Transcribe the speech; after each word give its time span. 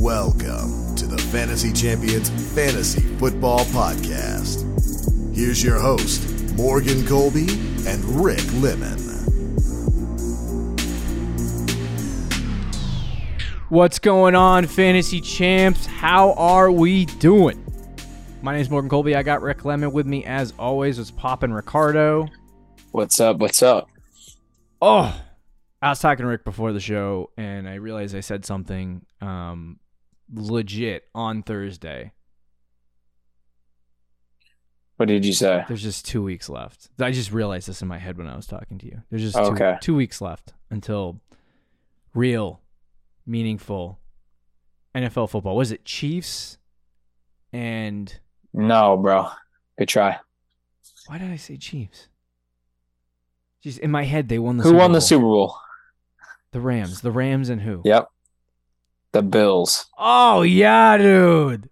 Welcome 0.00 0.96
to 0.96 1.06
the 1.06 1.18
Fantasy 1.18 1.74
Champions 1.74 2.30
Fantasy 2.54 3.02
Football 3.18 3.66
Podcast. 3.66 4.64
Here's 5.36 5.62
your 5.62 5.78
host, 5.78 6.54
Morgan 6.54 7.06
Colby 7.06 7.48
and 7.86 8.02
Rick 8.24 8.40
Lemon. 8.54 8.98
What's 13.68 13.98
going 13.98 14.34
on, 14.34 14.66
fantasy 14.68 15.20
champs? 15.20 15.84
How 15.84 16.32
are 16.32 16.72
we 16.72 17.04
doing? 17.04 17.62
My 18.40 18.52
name 18.52 18.62
is 18.62 18.70
Morgan 18.70 18.88
Colby. 18.88 19.14
I 19.14 19.22
got 19.22 19.42
Rick 19.42 19.66
Lemon 19.66 19.92
with 19.92 20.06
me 20.06 20.24
as 20.24 20.54
always. 20.58 20.98
It's 20.98 21.10
Poppin' 21.10 21.52
Ricardo. 21.52 22.26
What's 22.92 23.20
up? 23.20 23.36
What's 23.36 23.62
up? 23.62 23.90
Oh, 24.80 25.14
I 25.82 25.90
was 25.90 26.00
talking 26.00 26.24
to 26.24 26.28
Rick 26.30 26.44
before 26.44 26.72
the 26.72 26.80
show, 26.80 27.32
and 27.36 27.68
I 27.68 27.74
realized 27.74 28.16
I 28.16 28.20
said 28.20 28.46
something 28.46 29.04
um, 29.20 29.78
legit 30.32 31.04
on 31.14 31.42
Thursday. 31.42 32.12
What 34.96 35.06
did 35.08 35.24
you 35.24 35.32
say? 35.32 35.64
There's 35.66 35.82
just 35.82 36.04
two 36.06 36.22
weeks 36.22 36.48
left. 36.50 36.88
I 37.00 37.10
just 37.10 37.32
realized 37.32 37.66
this 37.68 37.80
in 37.80 37.88
my 37.88 37.96
head 37.98 38.18
when 38.18 38.26
I 38.26 38.36
was 38.36 38.46
talking 38.46 38.76
to 38.78 38.86
you. 38.86 39.02
There's 39.10 39.22
just 39.22 39.36
Okay. 39.36 39.74
two, 39.80 39.92
two 39.92 39.94
weeks 39.94 40.20
left 40.20 40.52
until 40.68 41.20
real, 42.14 42.60
meaningful 43.26 43.98
NFL 44.94 45.30
football. 45.30 45.56
Was 45.56 45.72
it 45.72 45.84
Chiefs 45.86 46.58
and 47.52 48.20
No, 48.52 48.96
bro. 48.98 49.28
Good 49.78 49.88
try. 49.88 50.18
why 51.06 51.16
did 51.18 51.30
I 51.30 51.36
say 51.36 51.56
Chiefs? 51.56 52.08
Jeez, 53.64 53.78
in 53.78 53.90
my 53.90 54.04
head 54.04 54.28
they 54.28 54.38
won 54.38 54.58
the 54.58 54.64
Who 54.64 54.70
Super 54.70 54.78
won 54.78 54.92
the 54.92 55.00
Super 55.00 55.24
Bowl? 55.24 55.56
The 56.52 56.60
Rams. 56.60 57.00
The 57.00 57.10
Rams 57.10 57.48
and 57.48 57.62
who? 57.62 57.80
Yep. 57.84 58.08
The 59.12 59.22
Bills. 59.22 59.86
Oh 59.98 60.42
yeah, 60.42 60.96
dude. 60.96 61.68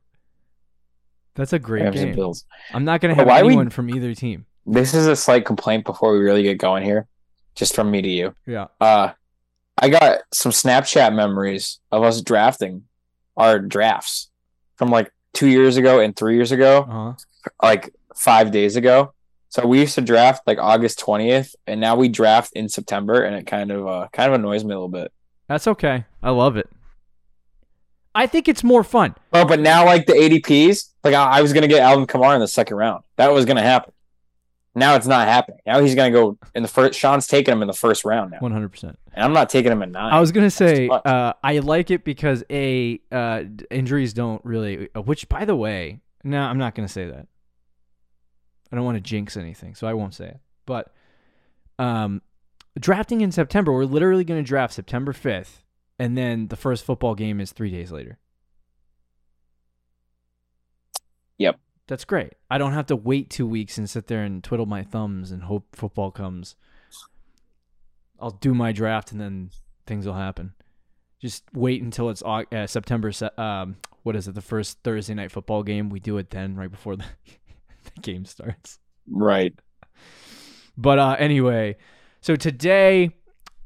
That's 1.35 1.53
a 1.53 1.59
great 1.59 1.85
Rams 1.85 1.97
game. 1.97 2.15
Bills. 2.15 2.45
I'm 2.73 2.85
not 2.85 3.01
gonna 3.01 3.15
have 3.15 3.27
why 3.27 3.43
we- 3.43 3.49
anyone 3.49 3.71
from 3.71 3.91
either 3.91 4.15
team. 4.15 4.47
This 4.67 4.93
is 4.93 5.07
a 5.07 5.17
slight 5.17 5.47
complaint 5.47 5.87
before 5.87 6.13
we 6.13 6.19
really 6.19 6.43
get 6.43 6.59
going 6.59 6.85
here, 6.85 7.07
just 7.55 7.75
from 7.75 7.91
me 7.91 8.03
to 8.03 8.09
you. 8.09 8.35
Yeah. 8.47 8.67
Uh, 8.81 9.13
I 9.79 9.89
got 9.89 10.21
some 10.33 10.53
Snapchat 10.53 11.15
memories 11.15 11.79
of 11.91 12.03
us 12.03 12.21
drafting 12.21 12.83
our 13.37 13.59
drafts 13.61 14.29
from 14.77 14.91
like 14.91 15.11
two 15.33 15.47
years 15.47 15.77
ago 15.79 16.01
and 16.01 16.15
three 16.15 16.35
years 16.35 16.53
ago, 16.53 16.81
Uh 16.83 16.93
huh. 16.93 17.13
like 17.63 17.95
five 18.15 18.51
days 18.51 18.77
ago. 18.77 19.15
So 19.49 19.67
we 19.67 19.81
used 19.81 19.95
to 19.95 20.03
draft 20.03 20.43
like 20.47 20.59
August 20.59 20.99
twentieth, 20.99 21.55
and 21.67 21.81
now 21.81 21.95
we 21.97 22.09
draft 22.09 22.53
in 22.55 22.69
September, 22.69 23.23
and 23.23 23.35
it 23.37 23.47
kind 23.47 23.71
of 23.71 23.87
uh, 23.87 24.09
kind 24.13 24.29
of 24.29 24.39
annoys 24.39 24.65
me 24.65 24.73
a 24.75 24.77
little 24.77 24.89
bit. 24.91 25.11
That's 25.47 25.67
okay. 25.69 26.05
I 26.23 26.31
love 26.31 26.57
it. 26.59 26.69
I 28.19 28.27
think 28.27 28.49
it's 28.49 28.65
more 28.65 28.83
fun. 28.83 29.15
Oh, 29.33 29.45
but 29.47 29.61
now 29.61 29.85
like 29.85 30.07
the 30.07 30.13
ADPs, 30.13 30.91
like 31.05 31.15
I, 31.15 31.39
I 31.39 31.41
was 31.43 31.53
gonna 31.53 31.69
get 31.69 31.81
Alvin 31.81 32.07
Kamara 32.07 32.35
in 32.35 32.41
the 32.41 32.49
second 32.49 32.77
round. 32.77 33.05
That 33.17 33.33
was 33.33 33.45
gonna 33.45 33.63
happen. 33.63 33.93
Now 34.75 34.95
it's 34.97 35.07
not 35.07 35.27
happening. 35.29 35.61
Now 35.67 35.81
he's 35.81 35.95
gonna 35.95 36.11
go 36.11 36.37
in 36.55 36.63
the 36.63 36.69
first. 36.69 36.99
Sean's 36.99 37.27
taking 37.27 37.53
him 37.53 37.63
in 37.63 37.69
the 37.69 37.75
first 37.75 38.05
round 38.05 38.33
now, 38.33 38.39
100. 38.41 38.69
percent 38.71 38.99
and 39.15 39.25
I'm 39.25 39.33
not 39.33 39.49
taking 39.51 39.71
him 39.73 39.83
at 39.83 39.91
nine. 39.91 40.13
I 40.13 40.21
was 40.21 40.33
gonna 40.33 40.51
say 40.51 40.89
uh, 40.89 41.33
I 41.43 41.59
like 41.59 41.91
it 41.91 42.05
because 42.05 42.45
a 42.51 43.01
uh, 43.11 43.45
injuries 43.71 44.13
don't 44.13 44.45
really. 44.45 44.89
uh, 44.97 45.03
Which, 45.03 45.29
by 45.29 45.45
the 45.45 45.57
way, 45.57 46.01
no, 46.25 46.41
I'm 46.41 46.59
not 46.59 46.75
gonna 46.75 46.89
say 46.89 47.07
that. 47.09 47.27
I 48.71 48.77
don't 48.77 48.85
want 48.85 48.97
to 48.97 49.01
jinx 49.01 49.37
anything, 49.37 49.75
so 49.75 49.87
I 49.87 49.95
won't 49.95 50.15
say 50.15 50.27
it. 50.27 50.41
But 50.67 50.93
um, 51.79 52.21
drafting 52.79 53.21
in 53.21 53.33
September, 53.33 53.73
we're 53.73 53.85
literally 53.85 54.25
gonna 54.25 54.43
draft 54.43 54.75
September 54.75 55.13
5th, 55.13 55.63
and 55.99 56.17
then 56.17 56.49
the 56.49 56.57
first 56.57 56.85
football 56.85 57.15
game 57.15 57.41
is 57.41 57.53
three 57.53 57.71
days 57.71 57.91
later. 57.91 58.19
Yep. 61.39 61.59
That's 61.87 62.05
great. 62.05 62.35
I 62.51 62.59
don't 62.59 62.73
have 62.73 62.87
to 62.87 62.97
wait 62.97 63.31
two 63.31 63.47
weeks 63.47 63.79
and 63.79 63.89
sit 63.89 64.09
there 64.09 64.23
and 64.23 64.45
twiddle 64.45 64.67
my 64.67 64.83
thumbs 64.83 65.31
and 65.31 65.45
hope 65.45 65.75
football 65.75 66.11
comes. 66.11 66.55
I'll 68.21 68.31
do 68.31 68.53
my 68.53 68.73
draft 68.73 69.13
and 69.13 69.21
then 69.21 69.51
things 69.87 70.07
will 70.07 70.15
happen. 70.15 70.53
Just 71.21 71.45
wait 71.53 71.83
until 71.83 72.11
it's 72.11 72.23
uh, 72.23 72.67
September. 72.67 73.11
Um, 73.37 73.77
what 74.03 74.17
is 74.17 74.29
it? 74.29 74.35
The 74.35 74.41
first 74.43 74.79
Thursday 74.85 75.15
night 75.15 75.33
football 75.33 75.63
game. 75.63 75.89
We 75.89 75.99
do 75.99 76.19
it 76.19 76.31
then, 76.31 76.55
right 76.57 76.71
before 76.71 76.95
the, 76.97 77.05
the 77.95 78.01
game 78.01 78.25
starts. 78.25 78.79
right. 79.11 79.55
But 80.77 80.99
uh, 81.01 81.17
anyway, 81.19 81.77
so 82.21 82.37
today, 82.37 83.17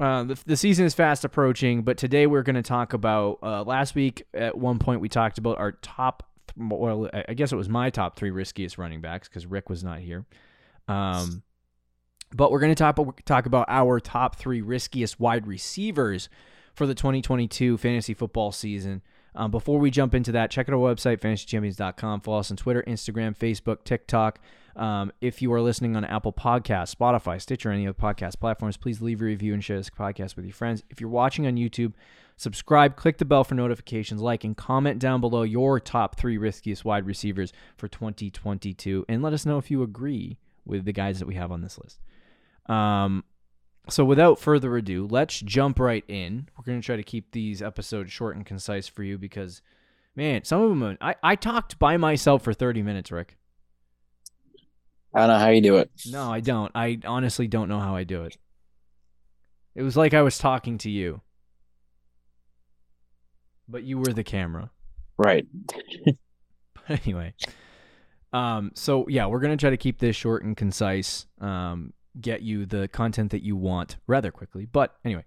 uh, 0.02 0.24
the, 0.24 0.38
the 0.46 0.56
season 0.56 0.84
is 0.84 0.94
fast 0.94 1.24
approaching, 1.24 1.82
but 1.82 1.96
today 1.96 2.26
we're 2.26 2.42
going 2.42 2.56
to 2.56 2.62
talk 2.62 2.92
about. 2.92 3.38
Uh, 3.42 3.62
last 3.62 3.94
week, 3.94 4.24
at 4.34 4.58
one 4.58 4.78
point, 4.78 5.00
we 5.00 5.08
talked 5.08 5.38
about 5.38 5.58
our 5.58 5.72
top. 5.72 6.24
Well, 6.56 7.08
I- 7.14 7.24
I 7.28 7.34
guess 7.34 7.52
it 7.52 7.56
was 7.56 7.68
my 7.68 7.88
top 7.90 8.16
three 8.16 8.30
riskiest 8.30 8.78
running 8.78 9.00
backs 9.00 9.28
because 9.28 9.46
Rick 9.46 9.70
was 9.70 9.84
not 9.84 10.00
here. 10.00 10.26
Um, 10.88 11.42
but 12.34 12.50
we're 12.50 12.60
going 12.60 12.74
to 12.74 12.82
talk 12.82 12.98
talk 13.24 13.46
about 13.46 13.66
our 13.68 14.00
top 14.00 14.36
three 14.36 14.60
riskiest 14.60 15.20
wide 15.20 15.46
receivers 15.46 16.28
for 16.74 16.86
the 16.86 16.94
2022 16.94 17.78
fantasy 17.78 18.14
football 18.14 18.50
season. 18.52 19.02
Um, 19.34 19.50
before 19.50 19.78
we 19.78 19.90
jump 19.90 20.14
into 20.14 20.32
that, 20.32 20.50
check 20.50 20.68
out 20.68 20.74
our 20.74 20.94
website, 20.94 21.20
fantasychampions.com. 21.20 22.20
Follow 22.20 22.40
us 22.40 22.50
on 22.50 22.56
Twitter, 22.56 22.84
Instagram, 22.86 23.36
Facebook, 23.36 23.84
TikTok. 23.84 24.40
Um, 24.76 25.12
if 25.20 25.42
you 25.42 25.52
are 25.52 25.60
listening 25.60 25.96
on 25.96 26.04
Apple 26.04 26.32
Podcasts, 26.32 26.94
Spotify, 26.94 27.40
Stitcher, 27.40 27.70
any 27.70 27.86
other 27.86 27.94
podcast 27.94 28.38
platforms, 28.40 28.76
please 28.76 29.02
leave 29.02 29.20
a 29.20 29.24
review 29.24 29.54
and 29.54 29.62
share 29.62 29.76
this 29.76 29.90
podcast 29.90 30.36
with 30.36 30.44
your 30.44 30.54
friends. 30.54 30.82
If 30.90 31.00
you're 31.00 31.10
watching 31.10 31.46
on 31.46 31.56
YouTube, 31.56 31.92
subscribe, 32.36 32.96
click 32.96 33.18
the 33.18 33.24
bell 33.24 33.44
for 33.44 33.54
notifications, 33.54 34.22
like, 34.22 34.44
and 34.44 34.56
comment 34.56 34.98
down 34.98 35.20
below 35.20 35.42
your 35.42 35.78
top 35.78 36.16
three 36.16 36.38
riskiest 36.38 36.84
wide 36.84 37.06
receivers 37.06 37.52
for 37.76 37.88
2022. 37.88 39.04
And 39.08 39.22
let 39.22 39.32
us 39.32 39.44
know 39.44 39.58
if 39.58 39.70
you 39.70 39.82
agree 39.82 40.38
with 40.64 40.84
the 40.84 40.92
guys 40.92 41.18
that 41.18 41.26
we 41.26 41.34
have 41.34 41.52
on 41.52 41.60
this 41.60 41.78
list. 41.78 42.00
Um, 42.66 43.24
so 43.88 44.04
without 44.04 44.38
further 44.38 44.76
ado, 44.76 45.08
let's 45.10 45.40
jump 45.40 45.78
right 45.78 46.04
in. 46.06 46.48
We're 46.56 46.64
going 46.64 46.80
to 46.80 46.86
try 46.86 46.96
to 46.96 47.02
keep 47.02 47.32
these 47.32 47.60
episodes 47.60 48.12
short 48.12 48.36
and 48.36 48.46
concise 48.46 48.86
for 48.86 49.02
you 49.02 49.18
because, 49.18 49.60
man, 50.14 50.44
some 50.44 50.62
of 50.62 50.78
them, 50.78 50.98
I, 51.00 51.16
I 51.22 51.36
talked 51.36 51.78
by 51.78 51.96
myself 51.96 52.42
for 52.42 52.52
30 52.52 52.82
minutes, 52.82 53.10
Rick. 53.10 53.36
I 55.14 55.20
don't 55.20 55.28
know 55.28 55.38
how 55.38 55.48
you 55.48 55.60
do 55.60 55.76
it. 55.76 55.90
No, 56.06 56.32
I 56.32 56.40
don't. 56.40 56.72
I 56.74 56.98
honestly 57.04 57.46
don't 57.46 57.68
know 57.68 57.80
how 57.80 57.96
I 57.96 58.04
do 58.04 58.22
it. 58.24 58.38
It 59.74 59.82
was 59.82 59.96
like 59.96 60.14
I 60.14 60.22
was 60.22 60.38
talking 60.38 60.78
to 60.78 60.90
you, 60.90 61.20
but 63.68 63.82
you 63.82 63.98
were 63.98 64.12
the 64.12 64.24
camera. 64.24 64.70
Right. 65.18 65.46
But 66.04 66.14
anyway, 66.88 67.34
um, 68.32 68.72
so 68.74 69.06
yeah, 69.08 69.26
we're 69.26 69.40
gonna 69.40 69.56
try 69.58 69.70
to 69.70 69.76
keep 69.76 69.98
this 69.98 70.16
short 70.16 70.44
and 70.44 70.56
concise. 70.56 71.26
Um, 71.40 71.92
get 72.20 72.42
you 72.42 72.66
the 72.66 72.88
content 72.88 73.30
that 73.30 73.42
you 73.42 73.56
want 73.56 73.96
rather 74.06 74.30
quickly. 74.30 74.66
But 74.66 74.94
anyway, 75.04 75.24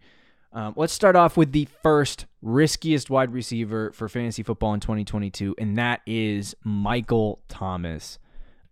um, 0.53 0.73
let's 0.78 0.94
start 0.94 1.16
off 1.16 1.35
with 1.38 1.51
the 1.51 1.68
first 1.84 2.25
riskiest 2.41 3.09
wide 3.09 3.31
receiver 3.31 3.91
for 3.91 4.07
fantasy 4.07 4.44
football 4.44 4.73
in 4.73 4.79
2022, 4.79 5.56
and 5.57 5.78
that 5.78 6.01
is 6.06 6.56
Michael 6.63 7.41
Thomas. 7.50 8.19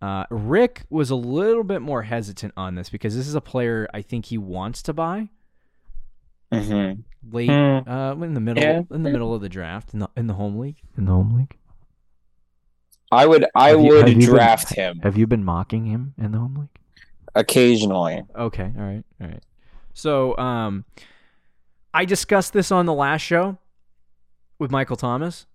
Uh, 0.01 0.25
Rick 0.29 0.83
was 0.89 1.09
a 1.09 1.15
little 1.15 1.63
bit 1.63 1.81
more 1.81 2.03
hesitant 2.03 2.53
on 2.57 2.75
this 2.75 2.89
because 2.89 3.15
this 3.15 3.27
is 3.27 3.35
a 3.35 3.41
player 3.41 3.87
I 3.93 4.01
think 4.01 4.25
he 4.25 4.37
wants 4.37 4.81
to 4.83 4.93
buy 4.93 5.29
Mm-hmm. 6.51 7.01
late, 7.35 7.49
Hmm. 7.49 7.89
uh, 7.89 8.11
in 8.23 8.33
the 8.35 8.39
middle, 8.39 8.61
Yeah. 8.63 8.81
in 8.91 9.01
the 9.03 9.09
middle 9.09 9.33
of 9.33 9.41
the 9.41 9.49
draft, 9.49 9.93
in 9.93 9.99
the 9.99 10.09
in 10.15 10.27
the 10.27 10.35
home 10.35 10.59
league, 10.59 10.77
in 10.97 11.05
the 11.05 11.11
home 11.11 11.35
league. 11.35 11.57
I 13.11 13.25
would. 13.25 13.45
I 13.55 13.69
Have 13.69 13.81
you- 13.81 13.87
would 13.89 14.07
have 14.07 14.09
you 14.09 14.27
been- 14.27 14.35
draft 14.35 14.75
him 14.75 14.99
Have 15.03 15.17
you 15.17 15.25
been 15.27 15.43
mocking 15.43 15.85
him 15.85 16.13
in 16.17 16.31
the 16.31 16.37
home 16.39 16.55
league? 16.55 16.79
Occasionally. 17.35 18.21
Okay, 18.35 18.71
all 18.77 18.83
right, 18.83 19.03
all 19.21 19.27
right. 19.27 19.43
So, 19.93 20.35
um, 20.37 20.85
I 21.93 22.05
discussed 22.05 22.53
this 22.53 22.71
on 22.71 22.85
the 22.85 22.93
last 22.93 23.21
show 23.21 23.57
with 24.59 24.71
Michael 24.71 24.95
Thomas. 24.95 25.45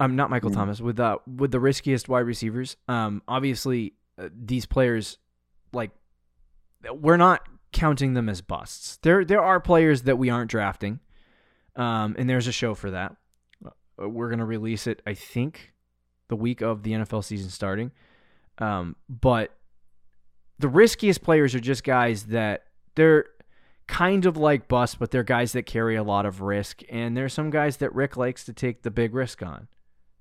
I'm 0.00 0.12
um, 0.12 0.16
not 0.16 0.30
Michael 0.30 0.50
Mhm. 0.50 0.54
Thomas 0.54 0.80
with 0.80 1.00
uh 1.00 1.18
with 1.26 1.50
the 1.50 1.58
riskiest 1.60 2.08
wide 2.08 2.20
receivers. 2.20 2.76
Um, 2.86 3.20
obviously, 3.26 3.94
uh, 4.16 4.28
these 4.32 4.64
players, 4.64 5.18
like, 5.72 5.90
we're 6.92 7.16
not 7.16 7.46
counting 7.72 8.14
them 8.14 8.28
as 8.28 8.40
busts. 8.40 8.98
There 9.02 9.24
there 9.24 9.42
are 9.42 9.58
players 9.60 10.02
that 10.02 10.16
we 10.16 10.30
aren't 10.30 10.50
drafting, 10.50 11.00
um, 11.76 12.14
and 12.16 12.30
there's 12.30 12.46
a 12.46 12.52
show 12.52 12.74
for 12.74 12.92
that. 12.92 13.16
Uh, 13.66 14.08
We're 14.08 14.30
gonna 14.30 14.46
release 14.46 14.86
it, 14.86 15.02
I 15.04 15.14
think, 15.14 15.74
the 16.28 16.36
week 16.36 16.60
of 16.62 16.84
the 16.84 16.92
NFL 16.92 17.22
season 17.24 17.50
starting. 17.50 17.90
Um, 18.58 18.94
but 19.08 19.57
the 20.58 20.68
riskiest 20.68 21.22
players 21.22 21.54
are 21.54 21.60
just 21.60 21.84
guys 21.84 22.24
that 22.24 22.64
they're 22.94 23.26
kind 23.86 24.26
of 24.26 24.36
like 24.36 24.68
bust, 24.68 24.98
but 24.98 25.10
they're 25.10 25.22
guys 25.22 25.52
that 25.52 25.62
carry 25.64 25.96
a 25.96 26.02
lot 26.02 26.26
of 26.26 26.40
risk. 26.42 26.82
And 26.90 27.16
there's 27.16 27.32
some 27.32 27.50
guys 27.50 27.78
that 27.78 27.94
Rick 27.94 28.16
likes 28.16 28.44
to 28.44 28.52
take 28.52 28.82
the 28.82 28.90
big 28.90 29.14
risk 29.14 29.42
on. 29.42 29.68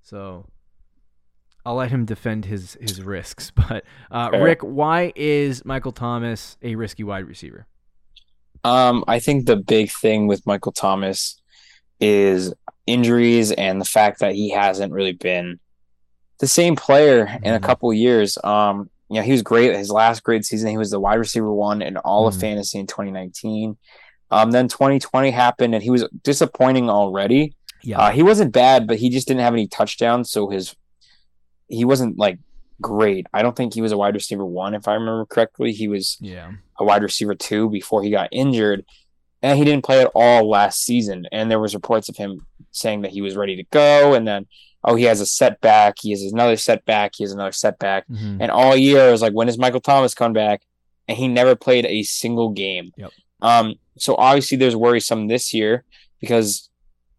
So 0.04 0.46
I'll 1.66 1.76
let 1.76 1.92
him 1.92 2.06
defend 2.06 2.46
his 2.46 2.78
his 2.80 3.02
risks. 3.02 3.52
But 3.68 3.84
uh, 4.10 4.30
Rick, 4.34 4.62
why 4.62 5.12
is 5.16 5.66
Michael 5.66 5.92
Thomas 5.92 6.58
a 6.62 6.76
risky 6.76 7.04
wide 7.04 7.28
receiver? 7.28 7.68
Um, 8.64 9.04
I 9.08 9.20
think 9.20 9.46
the 9.46 9.58
big 9.58 9.92
thing 9.92 10.28
with 10.28 10.46
Michael 10.46 10.72
Thomas 10.72 11.40
is 12.00 12.54
injuries 12.86 13.52
and 13.52 13.82
the 13.82 13.86
fact 13.86 14.20
that 14.20 14.34
he 14.36 14.50
hasn't 14.52 14.94
really 14.94 15.12
been 15.14 15.60
the 16.40 16.48
same 16.48 16.76
player 16.76 17.28
in 17.44 17.54
a 17.54 17.60
Mhm. 17.60 17.64
couple 17.64 17.92
years. 17.94 18.38
Um, 18.44 18.90
you 19.10 19.16
know, 19.16 19.22
he 19.22 19.32
was 19.32 19.42
great 19.42 19.76
his 19.76 19.90
last 19.90 20.24
great 20.24 20.46
season. 20.46 20.70
He 20.70 20.78
was 20.78 20.92
the 20.92 21.00
wide 21.00 21.16
receiver 21.16 21.52
one 21.54 21.82
in 21.82 21.98
all 21.98 22.28
of 22.28 22.36
Mhm. 22.36 22.42
fantasy 22.42 22.80
in 22.80 22.88
2019. 22.88 23.78
Um, 24.30 24.52
then 24.52 24.68
2020 24.68 25.32
happened 25.32 25.74
and 25.74 25.82
he 25.84 25.90
was 25.90 26.06
disappointing 26.24 26.90
already. 26.90 27.56
Yeah. 27.84 28.00
Uh, 28.00 28.12
he 28.12 28.24
wasn't 28.24 28.52
bad, 28.52 28.86
but 28.88 28.98
he 28.98 29.10
just 29.10 29.28
didn't 29.28 29.42
have 29.42 29.54
any 29.54 29.68
touchdowns, 29.68 30.30
so 30.30 30.50
his 30.50 30.76
he 31.70 31.86
wasn't 31.86 32.18
like 32.18 32.40
great. 32.82 33.28
I 33.34 33.42
don't 33.42 33.56
think 33.56 33.74
he 33.74 33.82
was 33.82 33.92
a 33.92 33.98
wide 33.98 34.14
receiver 34.16 34.46
one, 34.46 34.74
if 34.74 34.88
I 34.88 34.94
remember 34.94 35.26
correctly. 35.26 35.72
He 35.72 35.88
was 35.88 36.18
yeah. 36.20 36.52
a 36.80 36.84
wide 36.86 37.04
receiver 37.04 37.36
two 37.36 37.70
before 37.70 38.04
he 38.04 38.10
got 38.10 38.30
injured, 38.32 38.86
and 39.42 39.58
he 39.58 39.66
didn't 39.66 39.86
play 39.86 40.02
at 40.02 40.12
all 40.16 40.50
last 40.50 40.84
season. 40.84 41.28
And 41.32 41.50
there 41.50 41.60
was 41.60 41.74
reports 41.74 42.10
of 42.10 42.18
him 42.18 42.46
saying 42.72 43.02
that 43.02 43.12
he 43.12 43.22
was 43.22 43.36
ready 43.36 43.56
to 43.58 43.64
go, 43.72 44.14
and 44.14 44.28
then 44.28 44.48
oh, 44.88 44.96
he 44.96 45.04
has 45.04 45.22
a 45.22 45.26
setback. 45.26 45.98
He 46.02 46.10
has 46.12 46.24
another 46.24 46.58
setback. 46.58 47.12
He 47.16 47.24
has 47.24 47.32
another 47.34 47.52
setback, 47.52 48.08
Mhm. 48.08 48.38
and 48.42 48.50
all 48.50 48.76
year 48.76 49.08
it 49.08 49.12
was 49.12 49.22
like, 49.22 49.34
when 49.34 49.50
is 49.50 49.58
Michael 49.60 49.82
Thomas 49.82 50.16
come 50.16 50.34
back? 50.34 50.62
And 51.08 51.16
he 51.18 51.28
never 51.28 51.56
played 51.56 51.86
a 51.86 52.02
single 52.04 52.50
game. 52.50 52.92
Yep. 52.98 53.12
Um. 53.42 53.76
So 54.00 54.16
obviously 54.16 54.58
there's 54.58 54.76
worrisome 54.76 55.28
this 55.28 55.54
year 55.54 55.84
because 56.20 56.70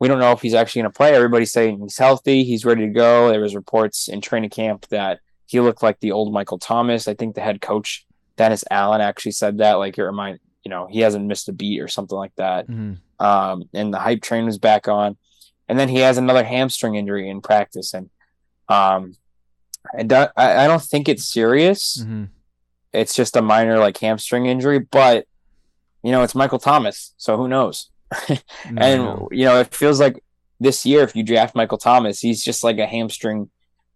we 0.00 0.08
don't 0.08 0.18
know 0.20 0.32
if 0.32 0.40
he's 0.42 0.54
actually 0.54 0.82
going 0.82 0.92
to 0.92 0.96
play. 0.96 1.14
Everybody's 1.14 1.52
saying 1.52 1.80
he's 1.80 1.98
healthy, 1.98 2.44
he's 2.44 2.64
ready 2.64 2.86
to 2.86 2.92
go. 2.92 3.28
There 3.30 3.40
was 3.40 3.54
reports 3.54 4.08
in 4.08 4.20
training 4.20 4.50
camp 4.50 4.86
that 4.88 5.20
he 5.46 5.58
looked 5.60 5.82
like 5.82 6.00
the 6.00 6.12
old 6.12 6.32
Michael 6.32 6.58
Thomas. 6.58 7.08
I 7.08 7.14
think 7.14 7.34
the 7.34 7.40
head 7.40 7.60
coach 7.60 8.06
Dennis 8.36 8.64
Allen 8.70 9.00
actually 9.00 9.32
said 9.32 9.58
that. 9.58 9.74
Like 9.74 9.98
it 9.98 10.04
remind 10.04 10.38
you 10.64 10.70
know 10.70 10.86
he 10.90 11.00
hasn't 11.00 11.26
missed 11.26 11.48
a 11.48 11.52
beat 11.52 11.80
or 11.80 11.88
something 11.88 12.16
like 12.18 12.34
that. 12.36 12.68
Mhm. 12.68 12.98
Um, 13.18 13.64
and 13.74 13.92
the 13.92 13.98
hype 13.98 14.22
train 14.22 14.44
was 14.46 14.58
back 14.58 14.86
on, 14.86 15.16
and 15.68 15.78
then 15.78 15.88
he 15.88 15.98
has 15.98 16.18
another 16.18 16.44
hamstring 16.44 16.94
injury 16.94 17.28
in 17.28 17.40
practice, 17.40 17.94
and 17.94 18.10
um, 18.68 19.16
I 19.98 20.02
don't 20.02 20.30
I, 20.36 20.66
don't 20.66 20.82
think 20.82 21.08
it's 21.08 21.24
serious. 21.24 22.02
Mhm. 22.02 22.28
It's 22.92 23.14
just 23.14 23.36
a 23.36 23.42
minor 23.42 23.78
like 23.78 23.98
hamstring 23.98 24.46
injury, 24.46 24.78
but 24.78 25.26
you 26.02 26.12
know 26.12 26.22
it's 26.22 26.34
Michael 26.34 26.58
Thomas, 26.58 27.14
so 27.16 27.36
who 27.36 27.48
knows? 27.48 27.90
and 28.64 28.76
No. 29.02 29.28
you 29.30 29.44
know 29.44 29.60
it 29.60 29.74
feels 29.74 30.00
like 30.00 30.22
this 30.60 30.84
year 30.86 31.02
if 31.02 31.14
you 31.14 31.22
draft 31.22 31.54
Michael 31.54 31.78
Thomas, 31.78 32.20
he's 32.20 32.42
just 32.42 32.64
like 32.64 32.78
a 32.78 32.86
hamstring 32.86 33.50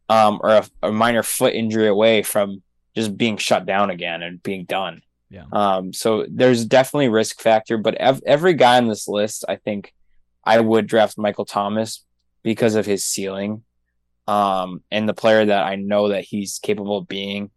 um 0.09 0.41
or 0.43 0.51
a, 0.51 0.65
a 0.83 0.93
minor 0.93 1.23
foot 1.23 1.55
injury 1.55 1.89
away 1.89 2.23
from 2.23 2.63
just 2.95 3.17
being 3.17 3.37
shut 3.39 3.65
down 3.65 3.89
again 3.91 4.23
and 4.23 4.43
being 4.43 4.65
done. 4.67 5.01
Yeah. 5.31 5.45
Um 5.53 5.93
so 5.95 6.27
there's 6.29 6.65
definitely 6.67 7.09
risk 7.09 7.41
factor, 7.41 7.79
but 7.79 7.95
ev- 7.95 8.23
every 8.27 8.53
guy 8.55 8.77
on 8.77 8.89
this 8.89 9.09
list, 9.09 9.45
I 9.49 9.57
think 9.57 9.95
I 10.45 10.61
would 10.61 10.87
draft 10.87 11.17
Michael 11.19 11.45
Thomas 11.45 12.05
because 12.43 12.75
of 12.75 12.87
his 12.87 13.05
ceiling 13.05 13.63
um 14.29 14.83
and 14.91 15.09
the 15.09 15.15
player 15.15 15.45
that 15.45 15.65
I 15.67 15.75
know 15.77 16.09
that 16.09 16.25
he's 16.25 16.59
capable 16.61 16.99
of 16.99 17.09
being. 17.09 17.51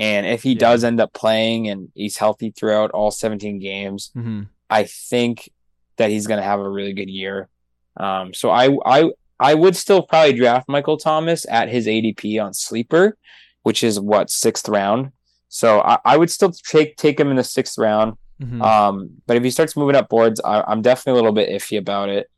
And 0.00 0.26
if 0.26 0.42
he 0.42 0.52
Yeah. 0.52 0.58
does 0.58 0.84
end 0.84 1.00
up 1.00 1.12
playing 1.12 1.68
and 1.68 1.88
he's 1.94 2.16
healthy 2.16 2.50
throughout 2.50 2.90
all 2.92 3.10
17 3.10 3.58
games, 3.60 4.10
Mhm. 4.16 4.48
I 4.70 4.84
think 4.84 5.50
that 5.96 6.10
he's 6.10 6.26
going 6.26 6.38
to 6.38 6.44
have 6.44 6.60
a 6.60 6.68
really 6.68 6.92
good 6.92 7.10
year. 7.10 7.48
Um, 7.96 8.34
so 8.34 8.50
I 8.50 8.76
I 8.84 9.10
I 9.40 9.54
would 9.54 9.76
still 9.76 10.02
probably 10.02 10.32
draft 10.32 10.68
Michael 10.68 10.96
Thomas 10.96 11.46
at 11.48 11.68
his 11.68 11.86
ADP 11.86 12.38
on 12.44 12.52
sleeper, 12.54 13.16
which 13.62 13.84
is 13.84 14.00
what 14.00 14.30
sixth 14.30 14.68
round. 14.68 15.12
So 15.48 15.80
I, 15.80 15.98
I 16.04 16.16
would 16.16 16.30
still 16.30 16.50
take 16.52 16.96
take 16.96 17.18
him 17.20 17.30
in 17.30 17.36
the 17.36 17.44
sixth 17.44 17.78
round. 17.78 18.14
Mhm. 18.40 18.62
Um, 18.62 19.10
but 19.26 19.36
if 19.36 19.42
he 19.42 19.50
starts 19.50 19.76
moving 19.76 19.96
up 19.96 20.08
boards, 20.08 20.40
I, 20.44 20.62
I'm 20.66 20.80
definitely 20.82 21.12
a 21.12 21.22
little 21.22 21.32
bit 21.32 21.48
iffy 21.50 21.78
about 21.78 22.08
it. 22.08 22.30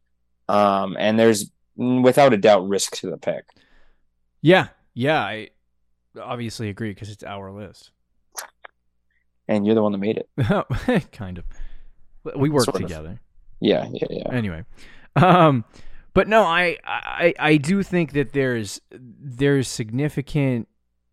Um, 0.48 0.96
and 0.98 1.18
there's 1.18 1.50
without 1.76 2.32
a 2.32 2.36
doubt 2.36 2.66
risk 2.68 2.96
to 2.96 3.10
the 3.10 3.16
pick. 3.18 3.44
yeah. 4.42 4.68
Yeah. 4.94 5.20
I 5.20 5.50
obviously 6.20 6.68
agree 6.68 6.90
because 6.90 7.10
it's 7.10 7.22
our 7.22 7.52
list. 7.52 7.90
And 9.48 9.64
you're 9.66 9.74
the 9.74 9.82
one 9.82 9.92
that 9.92 9.98
made 9.98 10.18
it. 10.36 11.12
kind 11.12 11.38
of. 11.38 11.44
We 12.36 12.50
work 12.50 12.64
Sort 12.64 12.76
of. 12.76 12.82
together. 12.82 13.20
Yeah, 13.60 13.86
yeah, 13.92 14.06
yeah. 14.08 14.32
anyway 14.32 14.64
um 15.16 15.64
but 16.14 16.28
no 16.28 16.44
I, 16.44 16.78
I 16.84 17.34
i 17.38 17.56
do 17.58 17.82
think 17.82 18.12
that 18.12 18.32
there's 18.32 18.80
there's 18.90 19.68
significant 19.68 20.66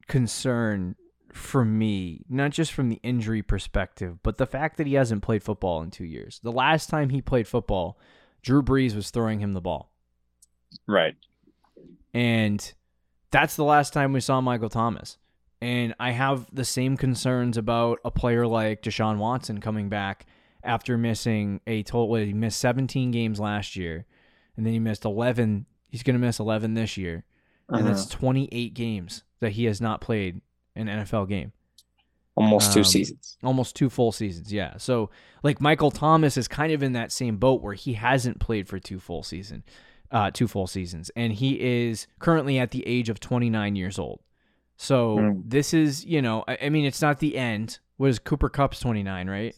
concern 0.07 0.95
for 1.37 1.63
me 1.63 2.23
not 2.29 2.51
just 2.51 2.71
from 2.73 2.89
the 2.89 2.99
injury 3.03 3.41
perspective 3.41 4.17
but 4.23 4.37
the 4.37 4.45
fact 4.45 4.77
that 4.77 4.87
he 4.87 4.93
hasn't 4.95 5.21
played 5.23 5.41
football 5.43 5.81
in 5.81 5.89
two 5.91 6.03
years 6.05 6.39
the 6.43 6.51
last 6.51 6.89
time 6.89 7.09
he 7.09 7.21
played 7.21 7.47
football 7.47 7.97
drew 8.41 8.61
brees 8.61 8.95
was 8.95 9.09
throwing 9.11 9.39
him 9.39 9.53
the 9.53 9.61
ball 9.61 9.91
Right. 10.85 11.15
and 12.13 12.73
that's 13.31 13.55
the 13.55 13.63
last 13.63 13.93
time 13.93 14.13
we 14.13 14.19
saw 14.21 14.39
Michael 14.41 14.69
Thomas. 14.69 15.17
And 15.61 15.93
I 15.99 16.11
have 16.11 16.45
the 16.53 16.63
same 16.65 16.95
concerns 16.97 17.57
about 17.57 17.99
a 18.05 18.11
player 18.11 18.45
like 18.47 18.83
Deshaun 18.83 19.17
Watson 19.17 19.59
coming 19.59 19.89
back 19.89 20.25
after 20.63 20.97
missing 20.97 21.59
a 21.67 21.83
total. 21.83 22.15
He 22.15 22.33
missed 22.33 22.59
17 22.59 23.11
games 23.11 23.39
last 23.39 23.75
year, 23.75 24.05
and 24.55 24.65
then 24.65 24.73
he 24.73 24.79
missed 24.79 25.03
11. 25.03 25.65
He's 25.89 26.03
going 26.03 26.13
to 26.19 26.25
miss 26.25 26.39
11 26.39 26.73
this 26.75 26.95
year, 26.95 27.25
and 27.69 27.79
Uh-huh. 27.79 27.87
that's 27.87 28.05
28 28.05 28.73
games 28.75 29.23
that 29.39 29.53
he 29.53 29.65
has 29.65 29.81
not 29.81 29.99
played 29.99 30.41
an 30.77 30.87
NFL 30.87 31.27
game. 31.27 31.51
Almost 32.35 32.71
two 32.71 32.81
um, 32.81 32.85
seasons. 32.85 33.37
Almost 33.43 33.75
two 33.75 33.89
full 33.89 34.11
seasons, 34.11 34.53
yeah. 34.53 34.77
So 34.77 35.09
like 35.41 35.59
Michael 35.59 35.89
Thomas 35.89 36.37
is 36.37 36.47
kind 36.47 36.71
of 36.71 36.83
in 36.83 36.93
that 36.93 37.11
same 37.11 37.37
boat 37.37 37.61
where 37.63 37.73
he 37.73 37.93
hasn't 37.93 38.39
played 38.39 38.67
for 38.67 38.77
two 38.79 38.99
full 38.99 39.23
season, 39.23 39.63
uh, 40.11 40.29
two 40.31 40.47
full 40.47 40.67
seasons, 40.67 41.09
and 41.15 41.33
he 41.33 41.59
is 41.59 42.05
currently 42.19 42.59
at 42.59 42.69
the 42.71 42.85
age 42.85 43.09
of 43.09 43.19
29 43.19 43.75
years 43.75 43.97
old. 43.97 44.19
So 44.77 45.17
Mm. 45.17 45.41
this 45.47 45.73
is, 45.73 46.05
you 46.05 46.21
know, 46.21 46.43
I, 46.47 46.57
I 46.65 46.69
mean, 46.69 46.85
it's 46.85 47.01
not 47.01 47.19
the 47.19 47.35
end. 47.35 47.79
Was 47.97 48.19
Cooper 48.19 48.49
Kupp's 48.49 48.79
29, 48.79 49.27
right? 49.27 49.55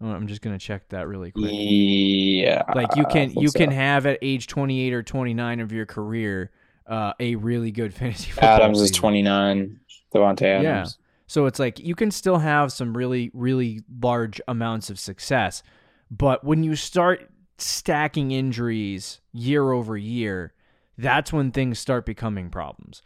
Oh, 0.00 0.10
I'm 0.10 0.28
just 0.28 0.42
gonna 0.42 0.58
check 0.58 0.88
that 0.90 1.08
really 1.08 1.32
quick. 1.32 1.50
Yeah. 1.52 2.62
Like 2.74 2.94
you 2.96 3.04
can 3.06 3.32
you 3.32 3.48
so. 3.48 3.58
can 3.58 3.70
have 3.72 4.06
at 4.06 4.18
age 4.22 4.46
28 4.46 4.92
or 4.92 5.02
29 5.02 5.60
of 5.60 5.72
your 5.72 5.86
career 5.86 6.50
uh, 6.86 7.12
a 7.20 7.34
really 7.36 7.70
good 7.70 7.94
fantasy 7.94 8.30
football 8.30 8.50
Adams 8.50 8.80
is 8.80 8.90
29. 8.90 9.80
Davante 10.14 10.42
Adams. 10.42 10.64
Yeah. 10.64 10.86
So 11.26 11.46
it's 11.46 11.58
like 11.58 11.78
you 11.78 11.94
can 11.94 12.10
still 12.10 12.38
have 12.38 12.72
some 12.72 12.96
really, 12.96 13.30
really 13.32 13.80
large 14.00 14.40
amounts 14.46 14.90
of 14.90 14.98
success. 14.98 15.62
But 16.10 16.44
when 16.44 16.62
you 16.62 16.76
start 16.76 17.30
stacking 17.56 18.32
injuries 18.32 19.20
year 19.32 19.72
over 19.72 19.96
year, 19.96 20.52
that's 20.98 21.32
when 21.32 21.50
things 21.50 21.78
start 21.78 22.04
becoming 22.04 22.50
problems. 22.50 23.02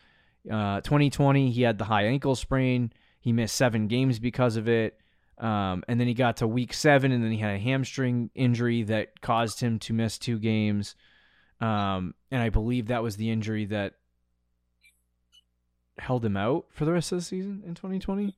Uh, 0.51 0.81
2020, 0.81 1.51
he 1.51 1.63
had 1.63 1.79
the 1.79 1.85
high 1.85 2.05
ankle 2.05 2.35
sprain. 2.35 2.93
He 3.21 3.33
missed 3.33 3.55
seven 3.55 3.87
games 3.87 4.19
because 4.19 4.57
of 4.57 4.69
it. 4.69 4.99
Um, 5.39 5.85
and 5.87 6.01
then 6.01 6.07
he 6.07 6.15
got 6.15 6.39
to 6.39 6.47
week 6.49 6.73
seven, 6.73 7.13
and 7.13 7.23
then 7.23 7.31
he 7.31 7.39
had 7.39 7.55
a 7.55 7.59
hamstring 7.59 8.31
injury 8.35 8.83
that 8.85 9.21
caused 9.21 9.61
him 9.61 9.79
to 9.81 9.93
miss 9.93 10.19
two 10.19 10.39
games. 10.39 10.95
Um, 11.61 12.15
and 12.31 12.43
I 12.43 12.51
believe 12.51 12.89
that 12.89 13.03
was 13.03 13.17
the 13.17 13.31
injury 13.31 13.65
that 13.67 13.95
held 15.99 16.25
him 16.25 16.37
out 16.37 16.67
for 16.71 16.85
the 16.85 16.93
rest 16.93 17.13
of 17.13 17.19
the 17.19 17.25
season 17.25 17.63
in 17.67 17.75
2020. 17.75 18.37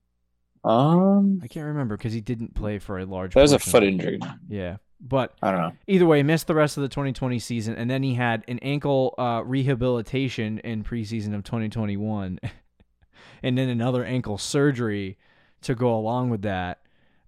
Um, 0.64 1.40
I 1.42 1.48
can't 1.48 1.66
remember 1.66 1.96
because 1.96 2.12
he 2.12 2.20
didn't 2.20 2.54
play 2.54 2.78
for 2.78 2.98
a 2.98 3.04
large. 3.04 3.34
that 3.34 3.42
was 3.42 3.52
a 3.52 3.58
foot 3.58 3.84
injury. 3.84 4.18
Yeah, 4.48 4.76
but 5.00 5.34
I 5.42 5.50
don't 5.50 5.60
know. 5.60 5.72
either 5.86 6.06
way, 6.06 6.22
missed 6.22 6.46
the 6.46 6.54
rest 6.54 6.76
of 6.76 6.82
the 6.82 6.88
2020 6.88 7.38
season, 7.38 7.74
and 7.76 7.88
then 7.90 8.02
he 8.02 8.14
had 8.14 8.44
an 8.48 8.58
ankle 8.60 9.14
uh, 9.18 9.42
rehabilitation 9.44 10.58
in 10.58 10.82
preseason 10.82 11.34
of 11.34 11.44
2021, 11.44 12.40
and 13.42 13.58
then 13.58 13.68
another 13.68 14.04
ankle 14.04 14.36
surgery 14.38 15.16
to 15.62 15.74
go 15.74 15.94
along 15.94 16.30
with 16.30 16.42
that 16.42 16.80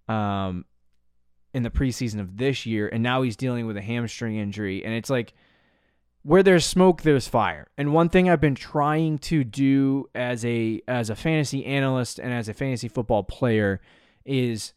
um, 0.08 0.64
in 1.54 1.62
the 1.62 1.70
preseason 1.70 2.20
of 2.20 2.36
this 2.36 2.66
year, 2.66 2.88
and 2.88 3.02
now 3.02 3.22
he's 3.22 3.36
dealing 3.36 3.66
with 3.66 3.76
a 3.76 3.82
hamstring 3.82 4.36
injury, 4.36 4.84
and 4.84 4.92
it's 4.92 5.10
like 5.10 5.34
where 6.22 6.42
there's 6.42 6.66
smoke, 6.66 7.02
there's 7.02 7.28
fire. 7.28 7.66
And 7.78 7.92
one 7.94 8.08
thing 8.08 8.28
I've 8.28 8.40
been 8.40 8.54
trying 8.54 9.18
to 9.20 9.42
do 9.44 10.06
as 10.14 10.44
a 10.44 10.80
as 10.86 11.10
a 11.10 11.16
fantasy 11.16 11.64
analyst 11.64 12.18
and 12.18 12.32
as 12.32 12.48
a 12.48 12.54
fantasy 12.54 12.88
football 12.88 13.22
player 13.22 13.80
is 14.24 14.74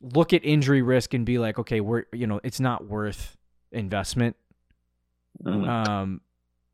look 0.00 0.32
at 0.32 0.44
injury 0.44 0.82
risk 0.82 1.14
and 1.14 1.26
be 1.26 1.38
like, 1.38 1.58
okay, 1.58 1.80
we're 1.80 2.04
you 2.12 2.26
know, 2.26 2.40
it's 2.44 2.60
not 2.60 2.86
worth 2.86 3.36
investment 3.72 4.36
Mhm. 5.44 5.68
um 5.68 6.20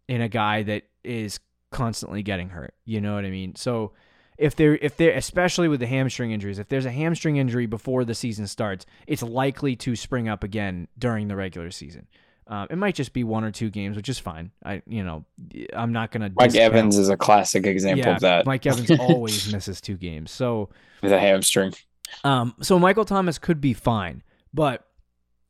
in 0.09 0.21
a 0.21 0.29
guy 0.29 0.63
that 0.63 0.85
is 1.03 1.41
constantly 1.71 2.23
getting 2.23 2.51
hurt. 2.51 2.75
You 2.85 3.01
know 3.01 3.15
what 3.15 3.25
I 3.25 3.31
mean? 3.31 3.57
So 3.57 3.93
if 4.39 4.55
there 4.57 4.77
if 4.77 4.97
there 4.97 5.13
especially 5.17 5.69
with 5.69 5.81
the 5.81 5.87
hamstring 5.87 6.31
injuries, 6.31 6.59
if 6.59 6.69
there's 6.69 6.87
a 6.87 6.91
hamstring 6.93 7.37
injury 7.37 7.67
before 7.67 8.05
the 8.05 8.15
season 8.15 8.47
starts, 8.47 8.85
it's 9.07 9.23
likely 9.23 9.77
to 9.77 9.97
spring 9.97 10.29
up 10.29 10.45
again 10.45 10.89
during 10.99 11.29
the 11.29 11.37
regular 11.37 11.71
season. 11.71 12.07
Um, 12.47 12.67
it 12.71 12.77
might 12.77 12.95
just 12.95 13.13
be 13.13 13.25
one 13.25 13.43
or 13.45 13.51
two 13.51 13.71
games, 13.71 13.97
which 13.97 14.09
is 14.09 14.19
fine. 14.19 14.51
I 14.65 14.83
you 14.87 15.03
know 15.03 15.25
I'm 15.73 15.93
not 15.93 16.13
gonna 16.13 16.31
Mike 16.35 16.51
discount- 16.51 16.75
Evans 16.75 16.99
is 16.99 17.09
a 17.09 17.17
classic 17.17 17.67
example 17.67 18.07
yeah, 18.07 18.15
of 18.15 18.21
that. 18.21 18.47
Mike 18.47 18.67
Evans 18.67 18.91
always 19.01 19.53
misses 19.53 19.81
two 19.81 19.97
games. 19.97 20.31
So 20.31 20.69
with 21.03 21.13
a 21.13 21.21
hamstring. 21.21 21.75
um, 22.23 22.55
so 22.61 22.79
Michael 22.79 23.05
Thomas 23.05 23.39
could 23.39 23.61
be 23.61 23.73
fine, 23.73 24.23
but 24.53 24.87